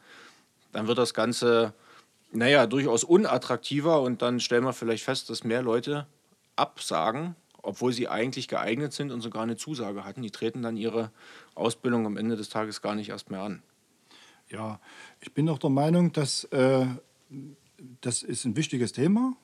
dann 0.71 0.87
wird 0.87 0.97
das 0.97 1.13
Ganze 1.13 1.73
naja, 2.31 2.67
durchaus 2.67 3.03
unattraktiver 3.03 4.01
und 4.01 4.21
dann 4.21 4.39
stellen 4.39 4.63
wir 4.63 4.73
vielleicht 4.73 5.03
fest, 5.03 5.29
dass 5.29 5.43
mehr 5.43 5.61
Leute 5.61 6.07
absagen, 6.55 7.35
obwohl 7.61 7.93
sie 7.93 8.07
eigentlich 8.07 8.47
geeignet 8.47 8.93
sind 8.93 9.11
und 9.11 9.21
sogar 9.21 9.43
eine 9.43 9.57
Zusage 9.57 10.03
hatten. 10.03 10.21
Die 10.21 10.31
treten 10.31 10.61
dann 10.61 10.77
ihre 10.77 11.11
Ausbildung 11.55 12.05
am 12.05 12.17
Ende 12.17 12.35
des 12.35 12.49
Tages 12.49 12.81
gar 12.81 12.95
nicht 12.95 13.09
erst 13.09 13.29
mehr 13.29 13.41
an. 13.41 13.61
Ja, 14.49 14.79
ich 15.21 15.33
bin 15.33 15.47
auch 15.49 15.59
der 15.59 15.69
Meinung, 15.69 16.11
dass 16.11 16.43
äh, 16.45 16.85
das 18.01 18.23
ist 18.23 18.45
ein 18.45 18.55
wichtiges 18.55 18.91
Thema, 18.91 19.35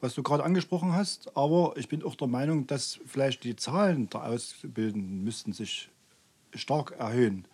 was 0.00 0.14
du 0.14 0.22
gerade 0.22 0.44
angesprochen 0.44 0.94
hast. 0.94 1.36
Aber 1.36 1.74
ich 1.76 1.88
bin 1.88 2.04
auch 2.04 2.14
der 2.14 2.28
Meinung, 2.28 2.66
dass 2.66 3.00
vielleicht 3.06 3.44
die 3.44 3.56
Zahlen 3.56 4.08
der 4.10 4.24
Ausbildenden 4.24 5.24
müssten 5.24 5.52
sich 5.52 5.90
stark 6.54 6.92
erhöhen, 6.92 7.46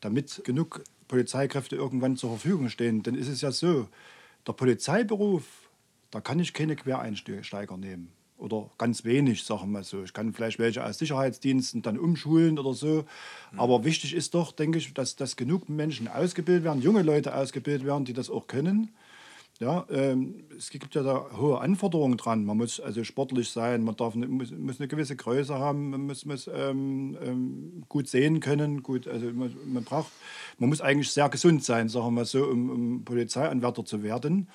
damit 0.00 0.42
genug 0.44 0.82
Polizeikräfte 1.12 1.76
irgendwann 1.76 2.16
zur 2.16 2.30
Verfügung 2.30 2.70
stehen. 2.70 3.02
Denn 3.02 3.14
ist 3.14 3.28
es 3.28 3.42
ja 3.42 3.52
so, 3.52 3.86
der 4.46 4.54
Polizeiberuf, 4.54 5.44
da 6.10 6.22
kann 6.22 6.40
ich 6.40 6.54
keine 6.54 6.74
Quereinsteiger 6.74 7.76
nehmen. 7.76 8.08
oder 8.38 8.70
ganz 8.78 9.04
wenig, 9.04 9.44
sagen 9.44 9.60
wir 9.60 9.66
mal 9.66 9.84
so. 9.84 10.02
Ich 10.02 10.14
kann 10.14 10.32
vielleicht 10.32 10.58
welche 10.58 10.82
aus 10.82 10.96
Sicherheitsdiensten 10.96 11.82
dann 11.82 11.98
umschulen 11.98 12.58
oder 12.58 12.72
so. 12.72 13.04
Mhm. 13.52 13.60
Aber 13.60 13.84
wichtig 13.84 14.14
ist 14.14 14.32
doch, 14.32 14.52
denke 14.52 14.78
ich, 14.78 14.94
dass, 14.94 15.16
dass 15.16 15.36
genug 15.36 15.68
Menschen 15.68 16.08
ausgebildet 16.08 16.64
werden, 16.64 16.80
junge 16.80 17.02
Leute 17.02 17.36
ausgebildet 17.36 17.86
werden, 17.86 18.06
die 18.06 18.14
das 18.14 18.30
auch 18.30 18.46
können. 18.46 18.88
Ja, 19.60 19.86
ähm, 19.90 20.44
es 20.56 20.70
gibt 20.70 20.94
ja 20.94 21.02
da 21.02 21.26
hohe 21.36 21.60
Anforderungen 21.60 22.16
dran. 22.16 22.44
Man 22.44 22.56
muss 22.56 22.80
also 22.80 23.04
sportlich 23.04 23.50
sein, 23.50 23.84
man 23.84 23.94
darf 23.94 24.14
muss, 24.14 24.50
muss 24.50 24.80
eine 24.80 24.88
gewisse 24.88 25.14
Größe 25.14 25.56
haben, 25.56 25.90
man 25.90 26.06
muss, 26.06 26.24
muss 26.24 26.50
ähm, 26.52 27.16
ähm, 27.22 27.84
gut 27.88 28.08
sehen 28.08 28.40
können. 28.40 28.82
Gut, 28.82 29.06
also 29.06 29.26
man, 29.26 29.54
man, 29.66 29.84
braucht, 29.84 30.10
man 30.58 30.68
muss 30.68 30.80
eigentlich 30.80 31.10
sehr 31.10 31.28
gesund 31.28 31.64
sein, 31.64 31.88
sagen 31.88 32.14
wir 32.14 32.24
so, 32.24 32.44
um, 32.44 32.70
um 32.70 33.04
Polizeianwärter 33.04 33.84
zu 33.84 34.02
werden. 34.02 34.48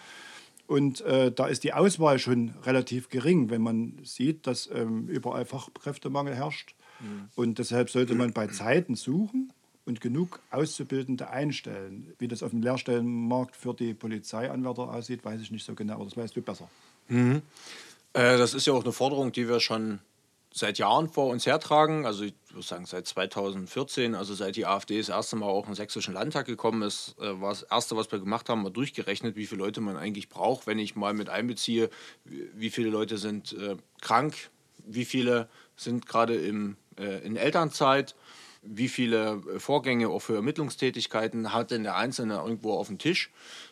Und 0.66 1.00
äh, 1.02 1.32
da 1.32 1.48
ist 1.48 1.64
die 1.64 1.74
Auswahl 1.74 2.20
schon 2.20 2.54
relativ 2.64 3.08
gering, 3.08 3.50
wenn 3.50 3.62
man 3.62 4.00
sieht, 4.04 4.46
dass 4.46 4.70
ähm, 4.74 5.08
überall 5.08 5.46
Fachkräftemangel 5.46 6.36
herrscht. 6.36 6.76
Mhm. 7.00 7.30
Und 7.36 7.60
deshalb 7.60 7.90
sollte 7.90 8.16
man 8.16 8.34
bei 8.34 8.48
Zeiten 8.48 8.96
suchen 8.96 9.54
und 9.88 10.02
genug 10.02 10.42
Auszubildende 10.52 11.30
einstellen. 11.30 12.14
Wie 12.20 12.28
das 12.28 12.44
auf 12.44 12.52
dem 12.52 12.62
Lehrstellenmarkt 12.62 13.56
für 13.56 13.74
die 13.74 13.94
Polizeianwärter 13.94 14.94
aussieht, 14.94 15.24
weiß 15.24 15.40
ich 15.42 15.50
nicht 15.50 15.66
so 15.66 15.74
genau, 15.74 15.96
aber 15.96 16.06
das 16.06 16.18
weißt 16.18 16.36
du 16.36 16.42
besser. 16.42 16.70
Mhm. 17.08 17.42
Äh, 18.14 18.38
das 18.38 18.54
ist 18.54 18.68
ja 18.68 18.74
auch 18.74 18.84
eine 18.84 18.92
Forderung, 18.92 19.32
die 19.32 19.48
wir 19.48 19.62
schon 19.62 20.00
seit 20.54 20.78
Jahren 20.78 21.08
vor 21.08 21.28
uns 21.28 21.46
hertragen. 21.46 22.06
Also 22.06 22.26
ich 22.26 22.34
würde 22.50 22.68
sagen 22.68 22.86
seit 22.86 23.08
2014, 23.08 24.14
also 24.14 24.34
seit 24.34 24.58
die 24.58 24.66
AfD 24.66 24.98
das 24.98 25.10
erste 25.10 25.38
Mal 25.38 25.46
auch 25.46 25.64
in 25.64 25.72
den 25.72 25.76
sächsischen 25.76 26.14
Landtag 26.14 26.48
gekommen 26.48 26.82
ist, 26.82 27.16
äh, 27.22 27.40
war 27.40 27.50
das 27.50 27.64
erste, 27.64 27.96
was 27.96 28.12
wir 28.12 28.20
gemacht 28.20 28.50
haben, 28.50 28.64
mal 28.64 28.72
durchgerechnet, 28.72 29.38
wie 29.38 29.46
viele 29.46 29.64
Leute 29.64 29.80
man 29.80 29.96
eigentlich 29.96 30.28
braucht, 30.28 30.68
wenn 30.68 30.80
ich 30.80 30.98
mal 30.98 31.14
mit 31.14 31.30
einbeziehe, 31.30 31.90
wie 32.26 32.70
viele 32.72 32.90
Leute 32.90 33.18
sind 33.18 33.54
äh, 33.54 33.78
krank, 34.02 34.36
wie 34.86 35.06
viele 35.06 35.48
sind 35.78 36.08
gerade 36.08 36.36
im, 36.36 36.76
äh, 36.98 37.26
in 37.26 37.38
Elternzeit 37.38 38.16
wie 38.62 38.90
viele 38.90 39.42
äh, 39.56 39.60
Vorgänge 39.60 40.10
auch 40.10 40.20
für 40.20 40.36
Ermittlungstätigkeiten 40.36 41.54
hat 41.54 41.72
denn 41.72 41.84
der 41.84 41.96
Einzelne 41.96 42.36
irgendwo 42.36 42.74
auf 42.74 42.88
dem 42.88 42.98
Tisch. 42.98 43.32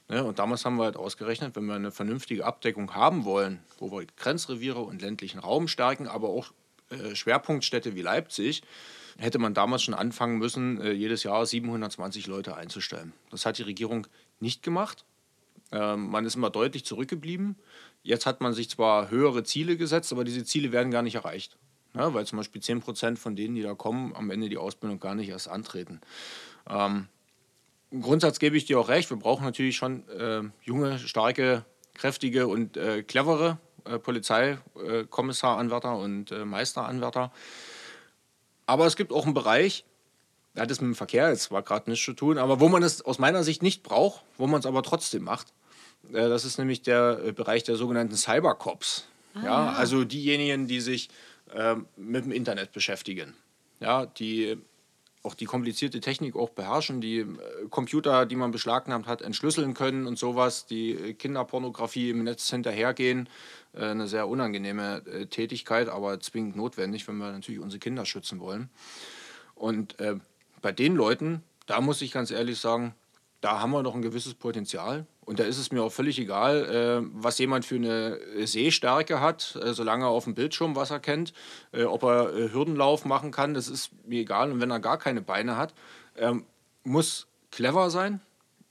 Ne? 0.10 0.24
Und 0.24 0.40
damals 0.40 0.66
haben 0.66 0.78
wir 0.78 0.86
halt 0.86 0.98
ausgerechnet, 0.98 1.56
wenn 1.56 1.66
wir 1.66 1.76
eine 1.76 1.92
vernünftige 1.92 2.46
Abdeckung 2.46 2.94
haben 2.94 3.26
wollen, 3.26 3.60
wo 3.78 3.92
wir 3.92 4.06
Grenzreviere 4.18 4.80
und 4.80 5.02
ländlichen 5.02 5.40
Raum 5.40 5.68
stärken, 5.68 6.08
aber 6.08 6.30
auch 6.30 6.52
äh, 6.90 7.16
Schwerpunktstädte 7.16 7.96
wie 7.96 8.02
Leipzig, 8.02 8.62
hätte 9.18 9.40
man 9.40 9.54
damals 9.54 9.84
schon 9.84 9.94
anfangen 9.94 10.38
müssen, 10.38 10.82
äh, 10.82 10.92
jedes 10.92 11.24
Jahr 11.24 11.46
720 11.46 12.28
Leute 12.28 12.56
einzustellen. 12.56 13.14
Das 13.32 13.46
hat 13.46 13.58
die 13.58 13.64
Regierung 13.64 14.08
nicht 14.40 14.62
gemacht. 14.64 15.06
Ähm, 15.72 16.10
man 16.10 16.26
ist 16.26 16.36
immer 16.36 16.50
deutlich 16.50 16.86
zurückgeblieben. 16.86 17.56
Jetzt 18.04 18.26
hat 18.26 18.42
man 18.42 18.54
sich 18.54 18.70
zwar 18.70 19.10
höhere 19.10 19.44
Ziele 19.44 19.78
gesetzt, 19.78 20.12
aber 20.12 20.24
diese 20.24 20.44
Ziele 20.44 20.72
werden 20.72 20.92
gar 20.92 21.02
nicht 21.02 21.16
erreicht. 21.16 21.58
Ja, 21.96 22.14
weil 22.14 22.26
zum 22.26 22.38
Beispiel 22.38 22.62
10 22.62 22.82
Prozent 22.82 23.20
von 23.20 23.36
denen, 23.36 23.56
die 23.56 23.62
da 23.62 23.74
kommen, 23.74 24.14
am 24.16 24.30
Ende 24.30 24.50
die 24.50 24.58
Ausbildung 24.58 25.00
gar 25.00 25.16
nicht 25.16 25.30
erst 25.30 25.48
antreten. 25.48 26.02
Ähm, 26.70 27.08
Im 27.92 28.02
Grundsatz 28.02 28.40
gebe 28.40 28.58
ich 28.58 28.66
dir 28.66 28.80
auch 28.80 28.90
recht, 28.90 29.10
wir 29.10 29.18
brauchen 29.18 29.46
natürlich 29.46 29.78
schon 29.78 30.08
äh, 30.10 30.42
junge, 30.62 31.00
starke, 31.00 31.64
kräftige 31.94 32.48
und 32.48 32.76
äh, 32.76 33.04
clevere 33.04 33.60
äh, 33.86 33.98
Polizeikommissaranwärter 33.98 35.98
und 35.98 36.32
äh, 36.32 36.44
Meisteranwärter. 36.44 37.32
Aber 38.66 38.88
es 38.88 38.96
gibt 38.96 39.14
auch 39.14 39.26
einen 39.26 39.34
Bereich, 39.34 39.86
der 40.56 40.64
hat 40.64 40.72
es 40.72 40.82
mit 40.82 40.88
dem 40.88 40.96
Verkehr 40.96 41.30
jetzt 41.30 41.44
zwar 41.44 41.62
gerade 41.62 41.90
nichts 41.90 42.06
zu 42.06 42.14
tun, 42.14 42.38
aber 42.38 42.60
wo 42.60 42.68
man 42.68 42.84
es 42.84 43.04
aus 43.04 43.20
meiner 43.20 43.44
Sicht 43.44 43.62
nicht 43.62 43.84
braucht, 43.84 44.24
wo 44.38 44.48
man 44.48 44.60
es 44.60 44.66
aber 44.66 44.84
trotzdem 44.84 45.24
macht. 45.24 45.54
Äh, 46.10 46.30
das 46.30 46.44
ist 46.44 46.58
nämlich 46.58 46.82
der 46.82 47.22
äh, 47.24 47.32
Bereich 47.32 47.64
der 47.64 47.78
sogenannten 47.78 48.16
Cybercops. 48.16 49.08
Ah, 49.36 49.44
ja, 49.44 49.74
also 49.74 50.04
diejenigen, 50.04 50.68
die 50.68 50.80
sich 50.80 51.10
äh, 51.54 51.76
mit 51.96 52.26
dem 52.26 52.32
Internet 52.32 52.72
beschäftigen. 52.72 53.34
Ja, 53.80 54.06
die 54.06 54.58
auch 55.26 55.34
die 55.34 55.46
komplizierte 55.46 56.00
Technik 56.00 56.36
auch 56.36 56.52
beherrschen, 56.52 57.02
die 57.02 57.20
äh, 57.20 57.28
Computer, 57.70 58.26
die 58.26 58.36
man 58.36 58.52
beschlagnahmt 58.52 59.08
hat, 59.08 59.22
entschlüsseln 59.22 59.74
können 59.74 60.06
und 60.06 60.20
sowas, 60.20 60.68
die 60.68 61.16
Kinderpornografie 61.16 62.12
im 62.12 62.24
Netz 62.24 62.50
hinterhergehen. 62.50 63.28
Äh, 63.74 63.86
eine 63.86 64.08
sehr 64.08 64.28
unangenehme 64.28 65.02
äh, 65.06 65.26
Tätigkeit, 65.26 65.90
aber 65.90 66.20
zwingend 66.20 66.56
notwendig, 66.56 67.08
wenn 67.08 67.18
wir 67.18 67.32
natürlich 67.32 67.60
unsere 67.60 67.80
Kinder 67.80 68.06
schützen 68.06 68.40
wollen. 68.40 68.70
Und 69.56 70.00
äh, 70.00 70.16
bei 70.62 70.72
den 70.72 70.96
Leuten, 70.96 71.44
da 71.66 71.82
muss 71.82 72.02
ich 72.02 72.12
ganz 72.12 72.32
ehrlich 72.32 72.60
sagen, 72.60 72.94
da 73.42 73.60
haben 73.60 73.72
wir 73.72 73.84
noch 73.84 73.96
ein 73.96 74.02
gewisses 74.02 74.34
Potenzial. 74.34 75.06
Und 75.26 75.40
da 75.40 75.44
ist 75.44 75.58
es 75.58 75.72
mir 75.72 75.84
auch 75.84 75.92
völlig 75.92 76.20
egal, 76.20 76.66
äh, 76.66 77.08
was 77.14 77.38
jemand 77.40 77.66
für 77.66 77.76
eine 77.76 78.20
Sehstärke 78.46 79.20
hat, 79.20 79.56
äh, 79.62 79.74
solange 79.74 80.06
er 80.06 80.10
auf 80.10 80.26
dem 80.26 80.36
Bildschirm 80.36 80.76
was 80.76 80.92
erkennt, 80.92 81.34
äh, 81.72 81.84
ob 81.84 82.04
er 82.04 82.34
äh, 82.34 82.54
Hürdenlauf 82.54 83.06
machen 83.06 83.32
kann, 83.32 83.54
das 83.54 83.68
ist 83.68 83.92
mir 84.06 84.22
egal. 84.22 84.52
Und 84.52 84.62
wenn 84.62 84.72
er 84.72 84.80
gar 84.80 84.98
keine 84.98 85.22
Beine 85.22 85.58
hat, 85.58 85.74
muss 86.86 87.28
clever 87.52 87.90
sein 87.90 88.22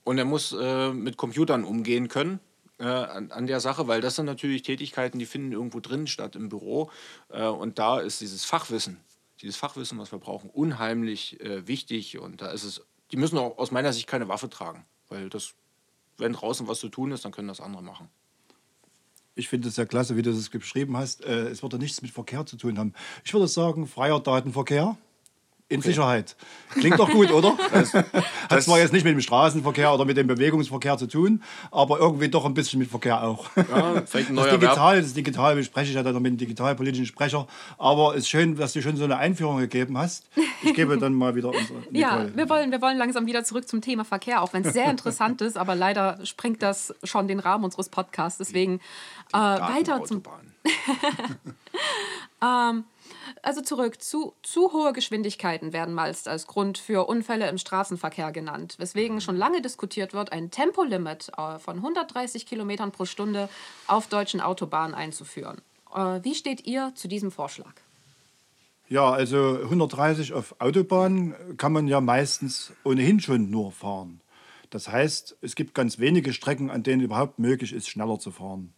und 0.03 0.17
er 0.17 0.25
muss 0.25 0.51
äh, 0.51 0.91
mit 0.91 1.15
Computern 1.15 1.63
umgehen 1.63 2.07
können. 2.07 2.39
Äh, 2.79 2.85
an, 2.85 3.31
an, 3.31 3.45
der 3.45 3.59
Sache, 3.59 3.87
weil 3.87 4.01
das 4.01 4.15
sind 4.15 4.25
natürlich 4.25 4.63
Tätigkeiten, 4.63 5.19
die 5.19 5.27
finden 5.27 5.51
irgendwo 5.51 5.79
drin 5.79 6.07
statt 6.07 6.35
im 6.35 6.49
Büro. 6.49 6.89
und 7.29 7.77
da 7.77 7.99
ist 7.99 8.19
dieses 8.19 8.43
Fachwissen, 8.45 8.99
dieses 9.41 9.57
Fachwissen, 9.57 9.99
was 9.99 10.11
wir 10.11 10.17
brauchen, 10.17 10.49
unheimlich 10.49 11.37
wichtig. 11.39 12.17
Und 12.17 12.41
da 12.41 12.47
ist 12.49 12.63
es, 12.63 12.81
die 13.11 13.17
müssen 13.17 13.37
auch 13.37 13.57
aus 13.57 13.71
meiner 13.71 13.93
Sicht 13.93 14.07
keine 14.07 14.27
Waffe 14.27 14.49
tragen, 14.49 14.85
weil 15.09 15.29
das 15.29 15.53
wenn 16.17 16.33
draußen 16.33 16.67
was 16.67 16.79
zu 16.79 16.89
tun 16.89 17.11
ist, 17.11 17.25
dann 17.25 17.31
können 17.31 17.47
das 17.47 17.61
andere 17.61 17.83
machen. 17.83 18.09
Ich 19.35 19.49
finde 19.49 19.67
es 19.67 19.75
ja 19.75 19.85
klasse, 19.85 20.15
wie 20.15 20.21
du 20.21 20.33
das 20.33 20.49
beschrieben 20.49 20.95
hast. 20.95 21.23
Äh, 21.25 21.49
es 21.49 21.61
würde 21.61 21.77
nichts 21.77 22.01
mit 22.01 22.11
Verkehr 22.11 22.45
zu 22.45 22.55
tun 22.55 22.77
haben. 22.79 22.93
Ich 23.25 23.33
würde 23.33 23.47
sagen, 23.47 23.85
freier 23.85 24.21
Datenverkehr 24.21 24.97
in 25.67 25.79
okay. 25.79 25.89
Sicherheit. 25.89 26.35
Klingt 26.73 26.99
doch 26.99 27.09
gut, 27.09 27.31
oder? 27.31 27.57
Hat 28.49 28.61
zwar 28.61 28.77
jetzt 28.77 28.93
nicht 28.93 29.03
mit 29.03 29.13
dem 29.13 29.21
Straßenverkehr 29.21 29.91
oder 29.91 30.05
mit 30.05 30.15
dem 30.15 30.27
Bewegungsverkehr 30.27 30.97
zu 30.97 31.07
tun, 31.07 31.41
aber 31.71 31.99
irgendwie 31.99 32.29
doch 32.29 32.45
ein 32.45 32.53
bisschen 32.53 32.77
mit 32.79 32.89
Verkehr 32.89 33.23
auch. 33.23 33.49
Ja, 33.55 34.03
vielleicht 34.05 34.29
ein 34.29 34.35
neuer 34.35 34.51
das 34.51 34.59
Digital, 34.59 35.01
das 35.01 35.13
Digital 35.13 35.63
spreche 35.63 35.89
ich 35.89 35.95
ja 35.95 36.03
dann 36.03 36.13
mit 36.21 36.33
dem 36.33 36.37
digitalpolitischen 36.37 37.07
Sprecher. 37.07 37.47
Aber 37.79 38.11
es 38.11 38.23
ist 38.23 38.29
schön, 38.29 38.55
dass 38.55 38.73
du 38.73 38.81
schon 38.83 38.95
so 38.95 39.05
eine 39.05 39.17
Einführung 39.17 39.57
gegeben 39.57 39.97
hast. 39.97 40.29
Ich 40.61 40.75
gebe 40.75 40.99
dann 40.99 41.13
mal 41.13 41.33
wieder 41.33 41.49
unsere 41.49 41.79
Nicole. 41.89 41.99
Ja, 41.99 42.27
wir 42.35 42.47
wollen, 42.47 42.71
wir 42.71 42.81
wollen 42.81 42.99
langsam 42.99 43.25
wieder 43.25 43.43
zurück 43.43 43.67
zum 43.67 43.81
Thema 43.81 44.05
Verkehr, 44.05 44.43
auch 44.43 44.53
wenn 44.53 44.63
es 44.63 44.73
sehr 44.73 44.91
interessant 44.91 45.41
ist, 45.41 45.57
aber 45.57 45.73
leider 45.73 46.19
sprengt 46.25 46.61
das 46.61 46.93
schon 47.03 47.27
den 47.27 47.39
Rahmen 47.39 47.63
unseres 47.63 47.89
Podcasts. 47.89 48.37
Deswegen 48.37 48.81
äh, 49.33 49.37
weiter 49.37 50.03
zum... 50.03 50.21
ähm, 52.43 52.83
also 53.41 53.61
zurück, 53.61 54.01
zu, 54.01 54.33
zu 54.43 54.73
hohe 54.73 54.93
Geschwindigkeiten 54.93 55.73
werden 55.73 55.93
meist 55.93 56.27
als 56.27 56.47
Grund 56.47 56.77
für 56.77 57.07
Unfälle 57.07 57.49
im 57.49 57.57
Straßenverkehr 57.57 58.31
genannt, 58.31 58.75
weswegen 58.77 59.21
schon 59.21 59.35
lange 59.35 59.61
diskutiert 59.61 60.13
wird, 60.13 60.31
ein 60.31 60.51
Tempolimit 60.51 61.31
äh, 61.37 61.59
von 61.59 61.77
130 61.77 62.45
Kilometern 62.45 62.91
pro 62.91 63.05
Stunde 63.05 63.49
auf 63.87 64.07
deutschen 64.07 64.41
Autobahnen 64.41 64.95
einzuführen. 64.95 65.61
Äh, 65.93 66.19
wie 66.23 66.35
steht 66.35 66.65
ihr 66.65 66.91
zu 66.95 67.07
diesem 67.07 67.31
Vorschlag? 67.31 67.73
Ja, 68.87 69.11
also 69.11 69.59
130 69.63 70.33
auf 70.33 70.55
Autobahnen 70.59 71.33
kann 71.57 71.73
man 71.73 71.87
ja 71.87 72.01
meistens 72.01 72.71
ohnehin 72.83 73.19
schon 73.19 73.49
nur 73.49 73.71
fahren. 73.71 74.21
Das 74.69 74.89
heißt, 74.89 75.37
es 75.41 75.55
gibt 75.55 75.73
ganz 75.73 75.99
wenige 75.99 76.33
Strecken, 76.33 76.69
an 76.69 76.83
denen 76.83 77.01
überhaupt 77.01 77.39
möglich 77.39 77.73
ist, 77.73 77.89
schneller 77.89 78.19
zu 78.19 78.31
fahren. 78.31 78.73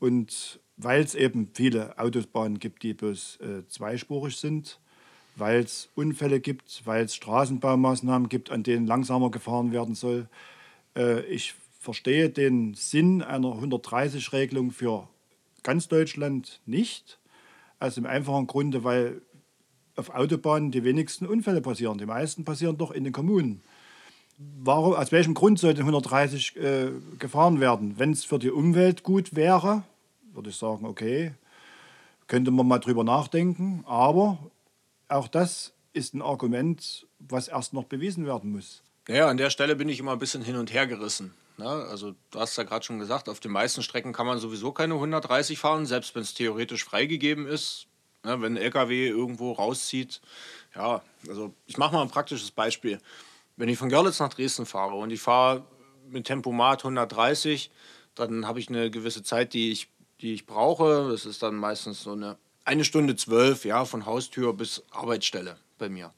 Und 0.00 0.58
weil 0.82 1.02
es 1.02 1.14
eben 1.14 1.50
viele 1.52 1.98
Autobahnen 1.98 2.58
gibt, 2.58 2.82
die 2.82 2.94
bloß 2.94 3.38
äh, 3.40 3.68
zweispurig 3.68 4.36
sind, 4.36 4.78
weil 5.36 5.60
es 5.60 5.88
Unfälle 5.94 6.40
gibt, 6.40 6.82
weil 6.84 7.04
es 7.04 7.14
Straßenbaumaßnahmen 7.14 8.28
gibt, 8.28 8.50
an 8.50 8.62
denen 8.62 8.86
langsamer 8.86 9.30
gefahren 9.30 9.72
werden 9.72 9.94
soll. 9.94 10.28
Äh, 10.96 11.22
ich 11.26 11.54
verstehe 11.80 12.30
den 12.30 12.74
Sinn 12.74 13.22
einer 13.22 13.48
130-Regelung 13.48 14.70
für 14.70 15.08
ganz 15.62 15.88
Deutschland 15.88 16.60
nicht. 16.66 17.18
Aus 17.80 17.96
dem 17.96 18.06
einfachen 18.06 18.46
Grunde, 18.46 18.84
weil 18.84 19.22
auf 19.96 20.10
Autobahnen 20.10 20.70
die 20.70 20.84
wenigsten 20.84 21.26
Unfälle 21.26 21.60
passieren. 21.60 21.98
Die 21.98 22.06
meisten 22.06 22.44
passieren 22.44 22.78
doch 22.78 22.92
in 22.92 23.04
den 23.04 23.12
Kommunen. 23.12 23.62
Warum, 24.38 24.94
aus 24.94 25.12
welchem 25.12 25.34
Grund 25.34 25.58
sollte 25.58 25.80
130 25.80 26.56
äh, 26.56 26.90
gefahren 27.18 27.60
werden? 27.60 27.98
Wenn 27.98 28.12
es 28.12 28.24
für 28.24 28.38
die 28.38 28.50
Umwelt 28.50 29.02
gut 29.02 29.34
wäre, 29.34 29.82
würde 30.34 30.50
ich 30.50 30.56
sagen, 30.56 30.86
okay, 30.86 31.34
könnte 32.26 32.50
man 32.50 32.66
mal 32.66 32.78
drüber 32.78 33.04
nachdenken. 33.04 33.84
Aber 33.86 34.38
auch 35.08 35.28
das 35.28 35.72
ist 35.92 36.14
ein 36.14 36.22
Argument, 36.22 37.06
was 37.18 37.48
erst 37.48 37.74
noch 37.74 37.84
bewiesen 37.84 38.26
werden 38.26 38.52
muss. 38.52 38.82
Ja, 39.08 39.28
an 39.28 39.36
der 39.36 39.50
Stelle 39.50 39.76
bin 39.76 39.88
ich 39.88 39.98
immer 39.98 40.12
ein 40.12 40.18
bisschen 40.18 40.42
hin 40.42 40.56
und 40.56 40.72
her 40.72 40.86
gerissen. 40.86 41.34
Ne? 41.58 41.68
Also 41.68 42.14
du 42.30 42.40
hast 42.40 42.56
ja 42.56 42.64
gerade 42.64 42.84
schon 42.84 42.98
gesagt, 42.98 43.28
auf 43.28 43.40
den 43.40 43.52
meisten 43.52 43.82
Strecken 43.82 44.12
kann 44.12 44.26
man 44.26 44.38
sowieso 44.38 44.72
keine 44.72 44.94
130 44.94 45.58
fahren, 45.58 45.86
selbst 45.86 46.14
wenn 46.14 46.22
es 46.22 46.34
theoretisch 46.34 46.84
freigegeben 46.84 47.46
ist. 47.46 47.86
Ne? 48.24 48.40
Wenn 48.40 48.54
ein 48.54 48.62
LKW 48.62 49.08
irgendwo 49.08 49.52
rauszieht. 49.52 50.20
Ja, 50.74 51.02
also 51.28 51.52
ich 51.66 51.76
mache 51.76 51.94
mal 51.94 52.02
ein 52.02 52.10
praktisches 52.10 52.50
Beispiel. 52.50 53.00
Wenn 53.56 53.68
ich 53.68 53.78
von 53.78 53.88
Görlitz 53.88 54.20
nach 54.20 54.32
Dresden 54.32 54.66
fahre 54.66 54.94
und 54.94 55.10
ich 55.10 55.20
fahre 55.20 55.64
mit 56.08 56.26
Tempomat 56.26 56.80
130, 56.84 57.70
dann 58.14 58.46
habe 58.46 58.60
ich 58.60 58.68
eine 58.68 58.90
gewisse 58.90 59.22
Zeit, 59.22 59.52
die 59.52 59.70
ich 59.72 59.88
die 60.22 60.32
ich 60.32 60.46
brauche. 60.46 61.10
Das 61.10 61.26
ist 61.26 61.42
dann 61.42 61.56
meistens 61.56 62.02
so 62.02 62.12
eine 62.12 62.38
eine 62.64 62.84
Stunde 62.84 63.16
zwölf, 63.16 63.64
ja, 63.64 63.84
von 63.84 64.06
Haustür 64.06 64.52
bis 64.52 64.82
Arbeitsstelle 64.90 65.56
bei 65.78 65.88
mir. 65.88 66.12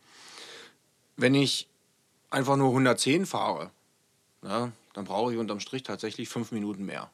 Wenn 1.16 1.34
ich 1.34 1.68
einfach 2.30 2.56
nur 2.56 2.68
110 2.68 3.26
fahre, 3.26 3.70
ja, 4.42 4.72
dann 4.92 5.04
brauche 5.04 5.32
ich 5.32 5.38
unterm 5.38 5.60
Strich 5.60 5.82
tatsächlich 5.82 6.28
fünf 6.28 6.52
Minuten 6.52 6.84
mehr. 6.84 7.10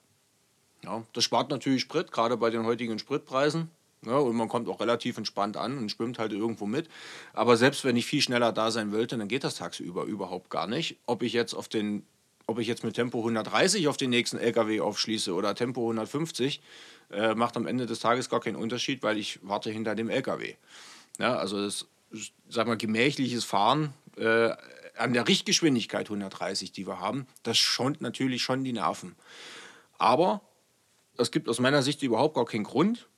Ja, 0.83 1.05
das 1.13 1.25
spart 1.25 1.51
natürlich 1.51 1.83
Sprit, 1.83 2.11
gerade 2.11 2.37
bei 2.37 2.51
den 2.51 2.65
heutigen 2.65 2.99
Spritpreisen. 2.99 3.71
Ja, 4.07 4.17
und 4.17 4.35
man 4.35 4.49
kommt 4.49 4.67
auch 4.69 4.81
relativ 4.81 5.19
entspannt 5.19 5.59
an 5.59 5.77
und 5.77 5.91
schwimmt 5.91 6.19
halt 6.19 6.33
irgendwo 6.33 6.65
mit. 6.65 6.89
Aber 7.35 7.59
selbst 7.59 7.85
wenn 7.85 7.97
ich 7.97 8.07
viel 8.07 8.23
schneller 8.23 8.51
da 8.51 8.71
sein 8.71 8.93
wollte, 8.93 9.19
dann 9.19 9.29
geht 9.29 9.45
das 9.45 9.57
tagsüber 9.57 10.05
überhaupt 10.05 10.49
gar 10.49 10.67
nicht. 10.67 10.97
Ob 11.05 11.23
ich 11.23 11.35
jetzt 11.35 11.53
auf 11.53 11.69
den 11.69 12.07
ob 12.47 12.59
ich 12.59 12.67
jetzt 12.67 12.85
mit 12.85 12.95
Tempo 12.95 13.19
130 13.19 13.89
auf 13.89 13.97
den 13.97 14.11
nächsten 14.11 14.39
LKW 14.39 14.81
aufschließe 14.81 15.35
oder 15.35 15.55
Tempo 15.55 15.83
150, 15.83 16.61
äh, 17.11 17.35
macht 17.35 17.57
am 17.57 17.67
Ende 17.67 17.87
des 17.87 18.01
Tages 18.01 18.29
gar 18.29 18.41
keinen 18.41 18.57
Unterschied, 18.57 19.03
weil 19.03 19.19
ich 19.19 19.39
warte 19.43 19.71
hinter 19.71 19.95
dem 19.95 20.09
LKW. 20.09 20.55
Ja, 21.19 21.37
also 21.37 21.63
das, 21.63 21.87
sag 22.49 22.67
mal, 22.67 22.77
gemächliches 22.77 23.45
Fahren 23.45 23.93
äh, 24.17 24.51
an 24.97 25.13
der 25.13 25.27
Richtgeschwindigkeit 25.27 26.07
130, 26.07 26.73
die 26.73 26.87
wir 26.87 27.01
haben, 27.01 27.27
das 27.43 27.59
schont 27.59 28.01
natürlich 28.01 28.43
schon 28.43 28.65
die 28.65 28.73
Nerven. 28.73 29.17
Aber 29.99 30.41
es 31.17 31.31
gibt 31.31 31.49
aus 31.49 31.59
meiner 31.59 31.83
Sicht 31.83 32.03
überhaupt 32.03 32.35
gar 32.35 32.45
keinen 32.45 32.65
Grund, 32.65 33.09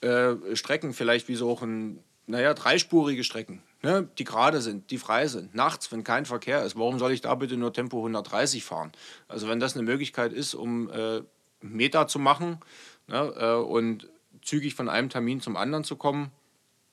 äh, 0.00 0.34
Strecken 0.54 0.92
vielleicht 0.92 1.28
wie 1.28 1.34
so 1.34 1.50
auch 1.50 1.62
ein, 1.62 2.02
naja, 2.26 2.54
dreispurige 2.54 3.24
Strecken, 3.24 3.62
ne, 3.82 4.08
die 4.18 4.24
gerade 4.24 4.60
sind, 4.60 4.90
die 4.90 4.98
frei 4.98 5.26
sind, 5.26 5.54
nachts, 5.54 5.90
wenn 5.92 6.04
kein 6.04 6.26
Verkehr 6.26 6.64
ist. 6.64 6.76
Warum 6.76 6.98
soll 6.98 7.12
ich 7.12 7.20
da 7.20 7.34
bitte 7.34 7.56
nur 7.56 7.72
Tempo 7.72 7.98
130 7.98 8.64
fahren? 8.64 8.92
Also 9.28 9.48
wenn 9.48 9.60
das 9.60 9.74
eine 9.74 9.82
Möglichkeit 9.82 10.32
ist, 10.32 10.54
um 10.54 10.90
äh, 10.90 11.22
Meter 11.60 12.06
zu 12.06 12.18
machen 12.18 12.58
ne, 13.08 13.32
äh, 13.36 13.54
und 13.54 14.08
zügig 14.42 14.74
von 14.74 14.88
einem 14.88 15.08
Termin 15.08 15.40
zum 15.40 15.56
anderen 15.56 15.84
zu 15.84 15.96
kommen 15.96 16.30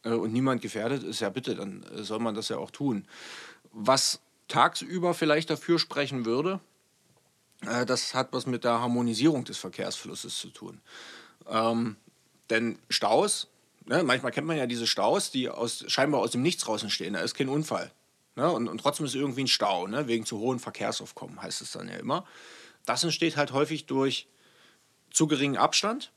äh, 0.04 0.10
und 0.10 0.34
niemand 0.34 0.62
gefährdet 0.62 1.04
ist, 1.04 1.20
ja 1.20 1.30
bitte, 1.30 1.56
dann 1.56 1.84
äh, 1.96 2.04
soll 2.04 2.20
man 2.20 2.36
das 2.36 2.50
ja 2.50 2.58
auch 2.58 2.72
tun. 2.72 3.08
Was 3.72 4.22
tagsüber 4.48 5.14
vielleicht 5.14 5.50
dafür 5.50 5.80
sprechen 5.80 6.26
würde, 6.26 6.60
äh, 7.62 7.86
das 7.86 8.14
hat 8.14 8.34
was 8.34 8.46
mit 8.46 8.64
der 8.64 8.82
Harmonisierung 8.82 9.46
des 9.46 9.58
Verkehrsflusses 9.58 10.38
zu 10.38 10.50
tun. 10.50 10.82
Ähm, 11.48 11.98
denn 12.50 12.80
Staus 12.90 13.49
Ne? 13.90 14.04
Manchmal 14.04 14.32
kennt 14.32 14.46
man 14.46 14.56
ja 14.56 14.68
diese 14.68 14.86
Staus, 14.86 15.32
die 15.32 15.50
aus, 15.50 15.84
scheinbar 15.88 16.22
aus 16.22 16.30
dem 16.30 16.44
Nichts 16.44 16.68
raus 16.68 16.84
entstehen. 16.84 17.14
Da 17.14 17.22
ist 17.22 17.34
kein 17.34 17.50
Unfall. 17.50 17.92
Ne? 18.36 18.50
Und, 18.52 18.68
und 18.68 18.78
trotzdem 18.80 19.08
ist 19.08 19.16
irgendwie 19.16 19.44
ein 19.44 19.48
Stau, 19.48 19.88
ne? 19.88 20.08
wegen 20.08 20.28
zu 20.28 20.38
hohen 20.38 20.60
Verkehrsaufkommen, 20.60 21.42
heißt 21.42 21.62
es 21.64 21.72
dann 21.72 21.88
ja 21.88 21.96
immer. 21.96 22.24
Das 22.86 23.04
entsteht 23.04 23.36
halt 23.36 23.52
häufig 23.52 23.88
durch 23.88 24.28
zu 25.10 25.26
geringen 25.26 25.58
Abstand 25.58 26.12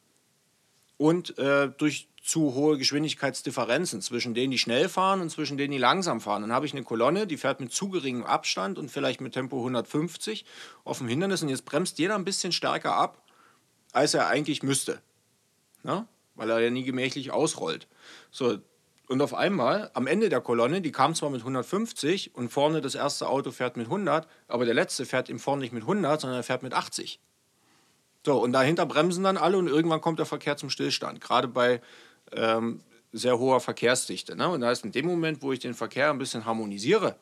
und 0.99 1.39
äh, 1.39 1.71
durch 1.71 2.09
zu 2.23 2.53
hohe 2.55 2.77
Geschwindigkeitsdifferenzen 2.77 4.03
zwischen 4.03 4.35
denen, 4.35 4.51
die 4.51 4.59
schnell 4.59 4.91
fahren 4.91 5.23
und 5.23 5.31
zwischen 5.31 5.57
denen, 5.57 5.73
die 5.73 5.79
langsam 5.79 6.21
fahren. 6.21 6.43
Dann 6.43 6.53
habe 6.53 6.67
ich 6.67 6.75
eine 6.75 6.85
Kolonne, 6.85 7.27
die 7.27 7.39
fährt 7.39 7.61
mit 7.61 7.73
zu 7.73 7.89
geringem 7.89 8.25
Abstand 8.25 8.79
und 8.79 8.91
vielleicht 8.91 9.23
mit 9.23 9.33
Tempo 9.33 9.57
150 9.57 10.45
auf 10.85 10.99
dem 10.99 11.09
Hindernis 11.09 11.43
und 11.43 11.49
jetzt 11.49 11.65
bremst 11.65 11.99
jeder 11.99 12.17
ein 12.17 12.27
bisschen 12.27 12.53
stärker 12.53 12.95
ab, 12.95 13.23
als 13.93 14.13
er 14.13 14.27
eigentlich 14.27 14.63
müsste. 14.63 15.01
Ne? 15.85 16.07
Weil 16.35 16.51
er 16.51 16.61
ja 16.61 16.71
nie 16.71 16.85
gemächlich 16.85 17.31
ausrollt. 17.31 17.89
So, 18.31 18.59
und 19.09 19.21
auf 19.21 19.35
einmal, 19.35 19.91
am 19.95 20.07
Ende 20.07 20.29
der 20.29 20.41
Kolonne, 20.41 20.81
die 20.81 20.93
kam 20.93 21.15
zwar 21.15 21.31
mit 21.31 21.41
150 21.41 22.35
und 22.35 22.49
vorne 22.49 22.81
das 22.81 22.95
erste 22.95 23.29
Auto 23.29 23.51
fährt 23.51 23.77
mit 23.77 23.87
100, 23.87 24.27
aber 24.49 24.65
der 24.65 24.75
letzte 24.75 25.05
fährt 25.05 25.29
ihm 25.29 25.39
vorne 25.39 25.61
nicht 25.61 25.73
mit 25.73 25.83
100, 25.83 26.21
sondern 26.21 26.39
er 26.39 26.43
fährt 26.45 26.63
mit 26.63 26.73
80. 26.73 27.21
So, 28.25 28.41
und 28.41 28.53
dahinter 28.53 28.87
bremsen 28.87 29.25
dann 29.25 29.37
alle 29.37 29.59
und 29.59 29.67
irgendwann 29.67 30.01
kommt 30.01 30.19
der 30.19 30.27
Verkehr 30.27 30.57
zum 30.57 30.71
Stillstand, 30.71 31.21
gerade 31.21 31.49
bei 31.49 31.83
ähm, 32.31 32.81
sehr 33.13 33.39
hoher 33.39 33.61
Verkehrsdichte. 33.61 34.37
Ne? 34.37 34.49
Und 34.49 34.61
da 34.61 34.71
ist 34.71 34.85
in 34.85 34.93
dem 34.93 35.07
Moment, 35.07 35.43
wo 35.43 35.53
ich 35.53 35.59
den 35.59 35.75
Verkehr 35.75 36.11
ein 36.11 36.19
bisschen 36.19 36.47
harmonisiere, 36.47 37.17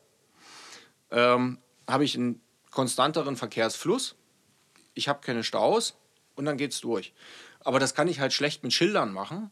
ähm, 1.11 1.59
habe 1.89 2.05
ich 2.05 2.15
einen 2.17 2.41
konstanteren 2.71 3.37
Verkehrsfluss, 3.37 4.15
ich 4.95 5.09
habe 5.09 5.21
keine 5.23 5.43
Staus 5.43 5.97
und 6.37 6.45
dann 6.45 6.57
geht 6.57 6.73
es 6.73 6.81
durch. 6.81 7.13
Aber 7.65 7.79
das 7.79 7.95
kann 7.95 8.09
ich 8.09 8.21
halt 8.21 8.33
schlecht 8.33 8.63
mit 8.63 8.73
Schildern 8.73 9.13
machen, 9.13 9.51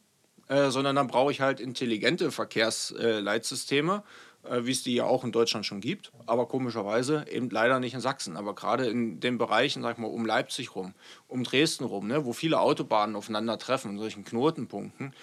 äh, 0.48 0.70
sondern 0.70 0.96
dann 0.96 1.06
brauche 1.06 1.30
ich 1.30 1.40
halt 1.40 1.60
intelligente 1.60 2.30
Verkehrsleitsysteme, 2.30 4.02
äh, 4.44 4.64
wie 4.64 4.72
es 4.72 4.82
die 4.82 4.94
ja 4.94 5.04
auch 5.04 5.24
in 5.24 5.32
Deutschland 5.32 5.66
schon 5.66 5.80
gibt, 5.80 6.10
aber 6.26 6.46
komischerweise 6.46 7.26
eben 7.30 7.50
leider 7.50 7.80
nicht 7.80 7.94
in 7.94 8.00
Sachsen. 8.00 8.36
Aber 8.36 8.54
gerade 8.54 8.86
in 8.86 9.20
den 9.20 9.36
Bereichen, 9.36 9.82
sag 9.82 9.96
ich 9.96 9.98
mal, 9.98 10.08
um 10.08 10.24
Leipzig 10.24 10.74
rum, 10.74 10.94
um 11.26 11.44
Dresden 11.44 11.84
rum, 11.84 12.06
ne, 12.06 12.24
wo 12.24 12.32
viele 12.32 12.60
Autobahnen 12.60 13.14
aufeinandertreffen, 13.14 13.90
in 13.92 13.98
solchen 13.98 14.24
Knotenpunkten, 14.24 15.14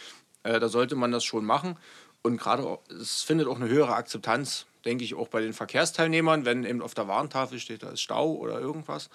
äh, 0.43 0.59
da 0.59 0.69
sollte 0.69 0.95
man 0.95 1.11
das 1.11 1.23
schon 1.23 1.45
machen. 1.45 1.77
Und 2.21 2.37
gerade 2.37 2.79
es 2.89 3.23
findet 3.23 3.47
auch 3.47 3.57
eine 3.57 3.69
höhere 3.69 3.95
Akzeptanz, 3.95 4.65
denke 4.83 5.03
ich, 5.03 5.15
auch 5.15 5.27
bei 5.27 5.41
den 5.41 5.53
Verkehrsteilnehmern, 5.53 6.45
wenn 6.45 6.63
eben 6.63 6.81
auf 6.81 6.93
der 6.93 7.07
Warntafel 7.07 7.59
steht, 7.59 7.83
da 7.83 7.89
ist 7.89 8.01
Stau 8.01 8.33
oder 8.33 8.59
irgendwas 8.59 9.09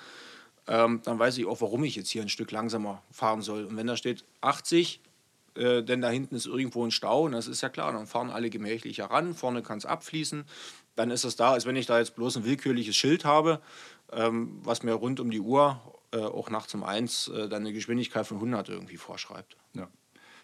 ähm, 0.71 1.01
dann 1.03 1.19
weiß 1.19 1.37
ich 1.37 1.47
auch, 1.47 1.61
warum 1.61 1.83
ich 1.83 1.97
jetzt 1.97 2.11
hier 2.11 2.23
ein 2.23 2.29
Stück 2.29 2.53
langsamer 2.53 3.03
fahren 3.11 3.43
soll. 3.43 3.65
Und 3.65 3.77
wenn 3.77 3.89
da 3.89 3.97
steht 3.97 4.25
80, 4.41 5.01
äh, 5.57 5.83
denn 5.83 6.01
da 6.01 6.11
hinten 6.11 6.37
ist 6.37 6.47
irgendwo 6.47 6.87
ein 6.87 6.93
Stau, 6.93 7.25
und 7.25 7.33
das 7.33 7.49
ist 7.49 7.61
ja 7.61 7.69
klar, 7.69 7.93
dann 7.93 8.07
fahren 8.07 8.31
alle 8.31 8.51
gemächlicher 8.51 9.07
ran, 9.07 9.35
vorne 9.35 9.63
kann 9.63 9.79
es 9.79 9.85
abfließen, 9.85 10.45
dann 10.95 11.11
ist 11.11 11.25
es 11.25 11.35
da, 11.35 11.51
als 11.51 11.67
wenn 11.67 11.75
ich 11.75 11.87
da 11.87 11.99
jetzt 11.99 12.15
bloß 12.15 12.37
ein 12.37 12.45
willkürliches 12.45 12.95
Schild 12.95 13.25
habe, 13.25 13.61
ähm, 14.13 14.61
was 14.63 14.85
mir 14.85 14.93
rund 14.93 15.19
um 15.19 15.33
die 15.33 15.41
Uhr, 15.41 15.81
äh, 16.13 16.19
auch 16.19 16.51
nachts 16.51 16.73
um 16.73 16.85
eins, 16.85 17.27
äh, 17.27 17.49
dann 17.49 17.63
eine 17.63 17.73
Geschwindigkeit 17.73 18.25
von 18.25 18.37
100 18.37 18.69
irgendwie 18.69 18.97
vorschreibt. 18.97 19.57
Ja. 19.75 19.89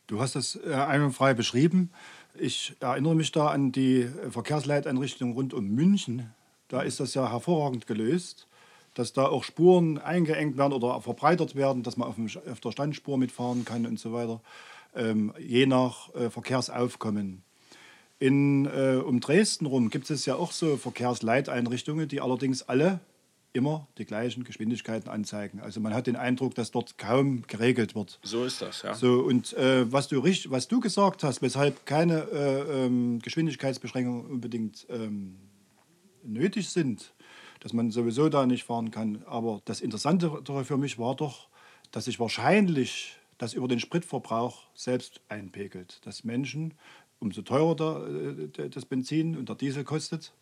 Du 0.09 0.21
hast 0.21 0.35
das 0.35 0.57
äh, 0.57 0.75
einwandfrei 0.75 1.35
beschrieben. 1.35 1.93
Ich 2.35 2.75
erinnere 2.81 3.15
mich 3.15 3.31
da 3.31 3.49
an 3.49 3.71
die 3.71 4.11
Verkehrsleiteinrichtung 4.31 5.35
rund 5.35 5.55
um 5.55 5.69
München. 5.69 6.35
Da 6.67 6.83
ist 6.83 6.99
das 6.99 7.15
ja 7.15 7.31
hervorragend 7.31 7.87
gelöst 7.87 8.46
dass 8.97 9.13
da 9.13 9.27
auch 9.27 9.45
Spuren 9.45 9.99
eingeengt 9.99 10.57
werden 10.57 10.73
oder 10.73 11.01
verbreitert 11.03 11.55
werden, 11.55 11.83
dass 11.83 11.99
man 11.99 12.09
auf, 12.09 12.15
dem, 12.15 12.29
auf 12.51 12.61
der 12.61 12.73
Standspur 12.73 13.19
mitfahren 13.19 13.65
kann 13.65 13.87
und 13.87 14.01
so 14.01 14.13
weiter, 14.13 14.41
ähm, 14.95 15.35
je 15.39 15.67
nach 15.67 16.15
äh, 16.15 16.31
Verkehrsaufkommen. 16.31 17.43
In, 18.19 18.65
äh, 18.65 18.97
um 18.97 19.21
Dresden 19.21 19.67
rum 19.67 19.91
gibt 19.91 20.09
es 20.09 20.25
ja 20.25 20.37
auch 20.37 20.51
so 20.51 20.79
Verkehrsleiteinrichtungen, 20.79 22.09
die 22.09 22.23
allerdings 22.23 22.63
alle 22.63 23.01
immer 23.53 23.87
die 23.99 24.07
gleichen 24.07 24.45
Geschwindigkeiten 24.45 25.11
anzeigen. 25.11 25.61
Also 25.61 25.81
man 25.81 25.93
hat 25.93 26.07
den 26.07 26.17
Eindruck, 26.17 26.55
dass 26.55 26.71
dort 26.71 26.97
kaum 26.97 27.43
geregelt 27.47 27.95
wird. 27.95 28.19
So 28.23 28.45
ist 28.45 28.63
das, 28.63 28.83
ja. 28.83 28.95
So, 28.95 29.21
und 29.21 29.53
äh, 29.55 29.91
was, 29.93 30.09
du, 30.09 30.23
was 30.23 30.69
du 30.69 30.81
gesagt 30.81 31.23
hast, 31.23 31.43
weshalb 31.43 31.85
keine 31.85 32.29
äh, 32.33 32.87
ähm, 32.87 33.19
Geschwindigkeitsbeschränkungen 33.21 34.25
unbedingt 34.27 34.87
ähm, 34.89 35.37
nötig 36.23 36.71
sind, 36.71 37.13
dass 37.61 37.73
man 37.73 37.91
sowieso 37.91 38.29
da 38.29 38.47
nicht 38.47 38.65
fahren 38.65 38.91
kann. 38.91 39.23
Aber 39.27 39.61
das 39.65 39.81
Interessante 39.81 40.43
für 40.65 40.77
mich 40.77 40.99
war 40.99 41.15
doch, 41.15 41.49
dass 41.91 42.07
sich 42.07 42.21
wahrscheinlich 42.21 43.17
das 43.39 43.55
über 43.55 43.69
den 43.69 43.81
Spritverbrauch 43.81 44.63
selbst 44.75 45.21
einpegelt. 45.29 46.01
Dass 46.05 46.25
Menschen, 46.25 46.75
umso 47.19 47.43
teurer 47.43 47.77
der, 47.77 48.65
äh, 48.65 48.71
das 48.71 48.87
Benzin 48.87 49.37
und 49.37 49.49
der 49.49 49.57
Diesel 49.57 49.85
kostet, 49.85 50.33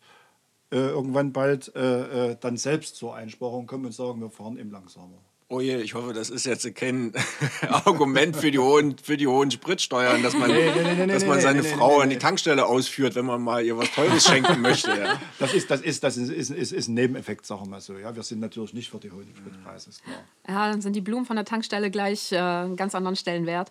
äh, 0.71 0.77
irgendwann 0.77 1.31
bald 1.31 1.75
äh, 1.75 2.37
dann 2.39 2.57
selbst 2.57 2.95
zur 2.95 3.15
Einsparung 3.15 3.67
kommen 3.67 3.85
und 3.85 3.91
sagen, 3.93 4.21
wir 4.21 4.29
fahren 4.29 4.57
eben 4.57 4.71
langsamer. 4.71 5.19
Oh 5.47 5.61
je, 5.61 5.75
ich 5.77 5.93
hoffe, 5.93 6.11
das 6.11 6.31
ist 6.31 6.47
jetzt 6.47 6.73
kein 6.73 7.13
Argument 7.69 8.35
für 8.35 8.49
die 8.49 8.57
hohen, 8.57 8.97
für 8.97 9.15
die 9.15 9.27
hohen 9.27 9.51
Spritsteuern, 9.51 10.23
dass 10.23 10.33
man, 10.33 10.49
nee, 10.49 10.71
nee, 10.71 11.05
nee, 11.05 11.13
dass 11.13 11.23
man 11.23 11.39
seine 11.39 11.63
Frau 11.63 11.99
an 11.99 12.09
die 12.09 12.17
Tankstelle 12.17 12.65
ausführt, 12.65 13.13
wenn 13.13 13.27
man 13.27 13.43
mal 13.43 13.63
ihr 13.63 13.77
was 13.77 13.91
Teures 13.91 14.25
schenken 14.27 14.61
möchte. 14.61 14.89
Ja. 14.89 15.21
Das, 15.37 15.53
ist, 15.53 15.69
das, 15.69 15.81
ist, 15.81 16.03
das 16.03 16.17
ist, 16.17 16.31
ist, 16.31 16.49
ist, 16.49 16.71
ist 16.71 16.87
ein 16.87 16.95
Nebeneffekt, 16.95 17.45
sagen 17.45 17.61
wir 17.61 17.69
mal 17.69 17.81
so. 17.81 17.95
Ja? 17.95 18.15
Wir 18.15 18.23
sind 18.23 18.39
natürlich 18.39 18.73
nicht 18.73 18.89
für 18.89 18.97
die 18.97 19.11
hohen 19.11 19.31
Spritpreise, 19.37 19.91
ist 19.91 20.03
klar. 20.03 20.23
Ja, 20.47 20.71
dann 20.71 20.81
sind 20.81 20.93
die 20.95 21.01
Blumen 21.01 21.27
von 21.27 21.35
der 21.35 21.45
Tankstelle 21.45 21.91
gleich 21.91 22.31
äh, 22.31 22.39
einen 22.39 22.75
ganz 22.75 22.95
anderen 22.95 23.15
Stellenwert. 23.15 23.69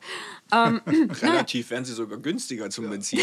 Ähm, 0.52 0.80
Relativ 1.22 1.70
werden 1.70 1.84
sie 1.84 1.94
sogar 1.94 2.18
günstiger 2.18 2.70
zum 2.70 2.84
ja. 2.84 2.90
Benzin. 2.90 3.18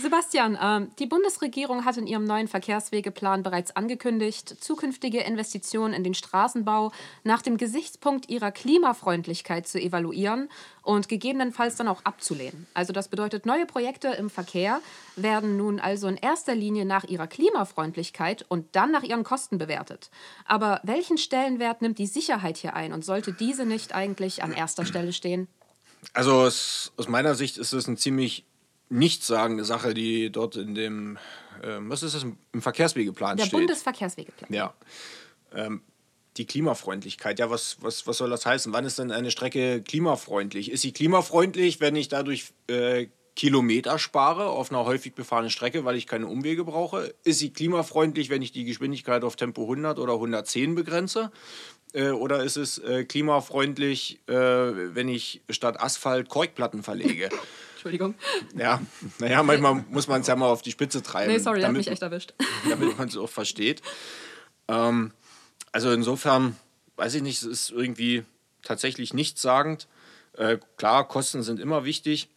Sebastian, 0.00 0.56
äh, 0.56 0.86
die 0.98 1.06
Bundesregierung 1.06 1.84
hat 1.84 1.96
in 1.96 2.06
ihrem 2.06 2.24
neuen 2.24 2.48
Verkehrswegeplan 2.48 3.42
bereits 3.42 3.76
angekündigt, 3.76 4.62
zukünftige 4.62 5.20
Investitionen 5.20 5.94
in 5.94 6.02
den 6.02 6.14
Straßenbau 6.14 6.92
nach 7.22 7.42
dem 7.42 7.56
Gesichtspunkt 7.56 8.28
ihrer 8.28 8.50
Klimafreundlichkeit 8.50 9.68
zu 9.68 9.80
evaluieren 9.80 10.48
und 10.82 11.08
gegebenenfalls 11.08 11.76
dann 11.76 11.88
auch 11.88 12.04
abzulehnen. 12.04 12.66
Also 12.74 12.92
das 12.92 13.08
bedeutet, 13.08 13.46
neue 13.46 13.66
Projekte 13.66 14.08
im 14.08 14.30
Verkehr 14.30 14.80
werden 15.14 15.56
nun 15.56 15.78
also 15.78 16.08
in 16.08 16.16
erster 16.16 16.54
Linie 16.54 16.84
nach 16.84 17.04
ihrer 17.04 17.28
Klimafreundlichkeit 17.28 18.44
und 18.48 18.74
dann 18.74 18.90
nach 18.90 19.04
ihren 19.04 19.22
Kosten 19.22 19.58
bewertet. 19.58 20.10
Aber 20.44 20.80
welchen 20.82 21.18
Stellenwert 21.18 21.82
nimmt 21.82 21.98
die 21.98 22.06
Sicherheit 22.06 22.56
hier 22.56 22.74
ein 22.74 22.92
und 22.92 23.04
sollte 23.04 23.32
diese 23.32 23.64
nicht 23.64 23.94
eigentlich 23.94 24.42
an 24.42 24.52
erster 24.52 24.84
Stelle 24.84 25.12
stehen? 25.12 25.46
Also 26.12 26.32
aus, 26.32 26.92
aus 26.96 27.08
meiner 27.08 27.34
Sicht 27.34 27.56
ist 27.58 27.72
es 27.72 27.86
eine 27.86 27.96
ziemlich 27.96 28.44
nichtssagende 28.94 29.64
Sache, 29.64 29.92
die 29.92 30.30
dort 30.30 30.56
in 30.56 30.74
dem, 30.74 31.18
äh, 31.62 31.78
was 31.80 32.02
ist 32.02 32.14
das, 32.14 32.24
im 32.24 32.62
Verkehrswegeplan 32.62 33.36
Der 33.36 33.44
steht. 33.44 33.52
Der 33.54 33.58
Bundesverkehrswegeplan. 33.58 34.52
Ja. 34.52 34.74
Ähm, 35.52 35.82
die 36.36 36.46
Klimafreundlichkeit. 36.46 37.38
Ja, 37.38 37.50
was, 37.50 37.76
was, 37.80 38.06
was 38.06 38.18
soll 38.18 38.30
das 38.30 38.46
heißen? 38.46 38.72
Wann 38.72 38.84
ist 38.84 38.98
denn 38.98 39.12
eine 39.12 39.30
Strecke 39.30 39.82
klimafreundlich? 39.82 40.70
Ist 40.70 40.82
sie 40.82 40.92
klimafreundlich, 40.92 41.80
wenn 41.80 41.94
ich 41.96 42.08
dadurch 42.08 42.52
äh, 42.68 43.06
Kilometer 43.36 43.98
spare 43.98 44.46
auf 44.46 44.70
einer 44.70 44.84
häufig 44.84 45.14
befahrenen 45.14 45.50
Strecke, 45.50 45.84
weil 45.84 45.96
ich 45.96 46.06
keine 46.06 46.26
Umwege 46.26 46.64
brauche? 46.64 47.14
Ist 47.24 47.38
sie 47.40 47.50
klimafreundlich, 47.50 48.30
wenn 48.30 48.42
ich 48.42 48.52
die 48.52 48.64
Geschwindigkeit 48.64 49.24
auf 49.24 49.36
Tempo 49.36 49.62
100 49.62 49.98
oder 49.98 50.14
110 50.14 50.74
begrenze? 50.74 51.30
Äh, 51.92 52.10
oder 52.10 52.42
ist 52.42 52.56
es 52.56 52.78
äh, 52.78 53.04
klimafreundlich, 53.04 54.20
äh, 54.28 54.32
wenn 54.32 55.08
ich 55.08 55.42
statt 55.50 55.80
Asphalt 55.80 56.28
Korkplatten 56.28 56.82
verlege? 56.82 57.28
Entschuldigung. 57.84 58.14
Ja, 58.56 58.80
naja, 59.18 59.42
manchmal 59.42 59.84
muss 59.90 60.08
man 60.08 60.22
es 60.22 60.26
ja 60.26 60.34
mal 60.36 60.46
auf 60.46 60.62
die 60.62 60.70
Spitze 60.70 61.02
treiben. 61.02 61.30
Nee, 61.30 61.38
sorry, 61.38 61.60
damit, 61.60 61.80
hat 61.80 61.86
mich 61.86 61.92
echt 61.92 62.02
erwischt. 62.02 62.32
Damit 62.70 62.96
man 62.96 63.08
es 63.08 63.16
auch 63.18 63.28
versteht. 63.28 63.82
Ähm, 64.68 65.12
also 65.70 65.92
insofern, 65.92 66.56
weiß 66.96 67.12
ich 67.16 67.22
nicht, 67.22 67.42
es 67.42 67.46
ist 67.46 67.70
irgendwie 67.70 68.24
tatsächlich 68.62 69.12
nichtssagend. 69.12 69.86
Äh, 70.32 70.56
klar, 70.78 71.06
Kosten 71.06 71.42
sind 71.42 71.60
immer 71.60 71.84
wichtig, 71.84 72.30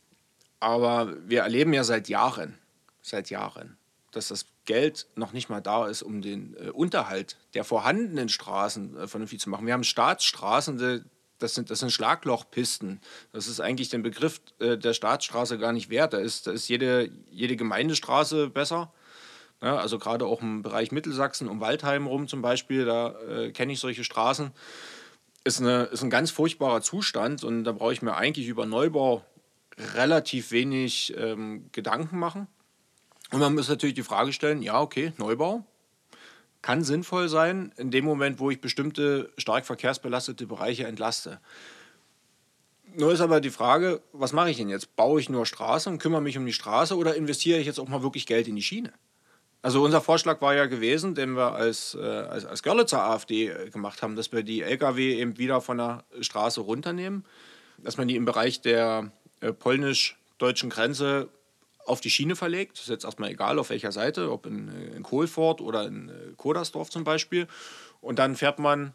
aber 0.60 1.16
wir 1.26 1.44
erleben 1.44 1.72
ja 1.72 1.86
seit 1.86 2.10
Jahren, 2.10 2.58
seit 3.02 3.30
Jahren, 3.30 3.78
dass 4.12 4.28
das 4.28 4.48
Geld 4.66 5.08
noch 5.16 5.32
nicht 5.32 5.48
mal 5.48 5.62
da 5.62 5.88
ist, 5.88 6.02
um 6.02 6.22
den 6.22 6.58
äh, 6.58 6.72
Unterhalt 6.72 7.38
der 7.54 7.64
vorhandenen 7.64 8.28
Straßen 8.28 8.98
äh, 8.98 9.08
vernünftig 9.08 9.40
zu 9.40 9.50
machen. 9.50 9.66
Wir 9.66 9.72
haben 9.72 9.86
Staatsstraßen, 9.86 10.78
das 11.39 11.56
sind, 11.56 11.69
das 11.69 11.80
sind 11.80 11.91
Schlaglochpisten. 11.91 13.00
Das 13.32 13.47
ist 13.47 13.60
eigentlich 13.60 13.89
den 13.89 14.04
Begriff 14.04 14.41
äh, 14.60 14.78
der 14.78 14.93
Staatsstraße 14.93 15.58
gar 15.58 15.73
nicht 15.73 15.89
wert. 15.89 16.13
Da 16.13 16.17
ist, 16.17 16.47
da 16.47 16.52
ist 16.52 16.67
jede, 16.67 17.10
jede 17.30 17.56
Gemeindestraße 17.56 18.50
besser. 18.50 18.91
Ja, 19.62 19.78
also 19.78 19.97
gerade 19.97 20.26
auch 20.26 20.41
im 20.41 20.62
Bereich 20.62 20.91
Mittelsachsen, 20.91 21.47
um 21.47 21.62
Waldheim 21.62 22.06
rum 22.06 22.28
zum 22.28 22.41
Beispiel, 22.41 22.86
da 22.86 23.19
äh, 23.21 23.52
kenne 23.52 23.73
ich 23.73 23.80
solche 23.80 24.04
Straßen. 24.04 24.52
Ist, 25.43 25.62
eine, 25.62 25.84
ist 25.86 26.04
ein 26.04 26.10
ganz 26.10 26.30
furchtbarer 26.30 26.82
Zustand 26.82 27.43
und 27.43 27.63
da 27.63 27.71
brauche 27.71 27.93
ich 27.93 28.02
mir 28.02 28.15
eigentlich 28.15 28.47
über 28.47 28.65
Neubau 28.65 29.23
relativ 29.95 30.52
wenig 30.52 31.15
ähm, 31.17 31.69
Gedanken 31.71 32.19
machen. 32.19 32.47
Und 33.32 33.39
man 33.39 33.56
muss 33.56 33.69
natürlich 33.69 33.95
die 33.95 34.04
Frage 34.04 34.32
stellen, 34.32 34.62
ja, 34.62 34.80
okay, 34.80 35.13
Neubau 35.17 35.65
kann 36.62 36.84
sinnvoll 36.84 37.30
sein 37.30 37.72
in 37.78 37.91
dem 37.91 38.06
Moment, 38.06 38.39
wo 38.39 38.50
ich 38.50 38.62
bestimmte 38.62 39.32
stark 39.38 39.65
verkehrsbelastete 39.65 40.48
Bereiche 40.48 40.86
entlaste. 40.86 41.39
Nur 42.96 43.12
ist 43.12 43.22
aber 43.22 43.41
die 43.41 43.50
Frage, 43.50 44.02
was 44.12 44.34
mache 44.34 44.50
ich 44.50 44.58
denn 44.58 44.70
jetzt? 44.70 44.96
Baue 44.96 45.20
ich 45.20 45.30
nur 45.30 45.46
Straße 45.46 45.89
und 45.89 46.00
kümmere 46.00 46.22
mich 46.22 46.38
um 46.38 46.46
die 46.46 46.54
Straße 46.54 46.98
oder 46.98 47.15
investiere 47.15 47.60
ich 47.60 47.67
jetzt 47.67 47.80
auch 47.80 47.88
mal 47.88 48.02
wirklich 48.02 48.26
Geld 48.26 48.48
in 48.48 48.56
die 48.56 48.63
Schiene? 48.63 48.91
Also 49.62 49.84
unser 49.84 50.02
Vorschlag 50.02 50.41
war 50.41 50.56
ja 50.56 50.65
gewesen, 50.65 51.13
den 51.13 51.36
wir 51.36 51.54
als, 51.54 51.96
äh, 51.96 52.02
als, 52.02 52.46
als 52.46 52.63
Görlitzer 52.63 53.04
AfD 53.04 53.50
äh, 53.50 53.70
gemacht 53.70 54.02
haben, 54.02 54.15
dass 54.15 54.32
wir 54.32 54.43
die 54.43 54.62
Lkw 54.62 55.20
eben 55.20 55.38
wieder 55.38 55.62
von 55.62 55.78
der 55.78 56.06
Straße 56.22 56.62
runternehmen, 56.62 57.26
dass 57.78 57.98
man 57.98 58.08
die 58.08 58.15
im 58.15 58.26
Bereich 58.26 58.62
der 58.62 59.12
äh, 59.41 59.52
polnisch-deutschen 59.52 60.70
Grenze 60.70 61.30
auf 61.88 62.02
die 62.02 62.10
Schiene 62.10 62.36
verlegt. 62.36 62.73
Das 62.73 62.84
ist 62.84 62.89
jetzt 62.89 63.06
erstmal 63.06 63.32
egal, 63.32 63.60
auf 63.60 63.69
welcher 63.69 63.91
Seite, 63.91 64.32
ob 64.32 64.45
in, 64.45 64.69
äh, 64.69 64.95
in 64.95 65.04
Kohlfort 65.04 65.62
oder 65.62 65.86
in 65.88 66.10
äh, 66.10 66.13
Kodersdorf 66.36 66.89
zum 66.89 67.04
Beispiel. 67.04 67.47
Und 68.02 68.19
dann 68.19 68.36
fährt 68.36 68.60
man 68.60 68.93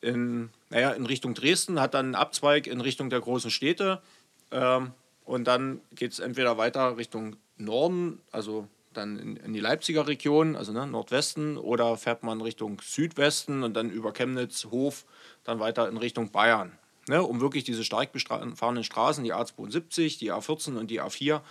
in, 0.00 0.50
naja, 0.70 0.90
in 0.90 1.06
Richtung 1.06 1.34
Dresden, 1.34 1.80
hat 1.80 1.94
dann 1.94 2.06
einen 2.06 2.14
Abzweig 2.14 2.66
in 2.66 2.80
Richtung 2.80 3.10
der 3.10 3.20
großen 3.20 3.50
Städte. 3.50 4.02
Ähm, 4.50 4.92
und 5.24 5.44
dann 5.44 5.80
geht 5.94 6.12
es 6.12 6.18
entweder 6.18 6.58
weiter 6.58 6.98
Richtung 6.98 7.36
Norden, 7.56 8.20
also 8.30 8.68
dann 8.92 9.18
in, 9.18 9.36
in 9.36 9.52
die 9.52 9.60
Leipziger 9.60 10.06
Region, 10.06 10.54
also 10.54 10.72
ne, 10.72 10.86
Nordwesten, 10.86 11.56
oder 11.56 11.96
fährt 11.96 12.22
man 12.22 12.40
Richtung 12.40 12.80
Südwesten 12.82 13.62
und 13.62 13.74
dann 13.74 13.90
über 13.90 14.12
Chemnitz, 14.12 14.66
Hof, 14.66 15.04
dann 15.42 15.60
weiter 15.60 15.88
in 15.88 15.96
Richtung 15.96 16.30
Bayern. 16.30 16.78
Ne, 17.06 17.22
um 17.22 17.40
wirklich 17.42 17.64
diese 17.64 17.84
stark 17.84 18.12
befahrenen 18.12 18.84
Straßen, 18.84 19.24
die 19.24 19.34
A72, 19.34 20.18
die 20.18 20.32
A14 20.32 20.78
und 20.78 20.90
die 20.90 21.02
A4, 21.02 21.42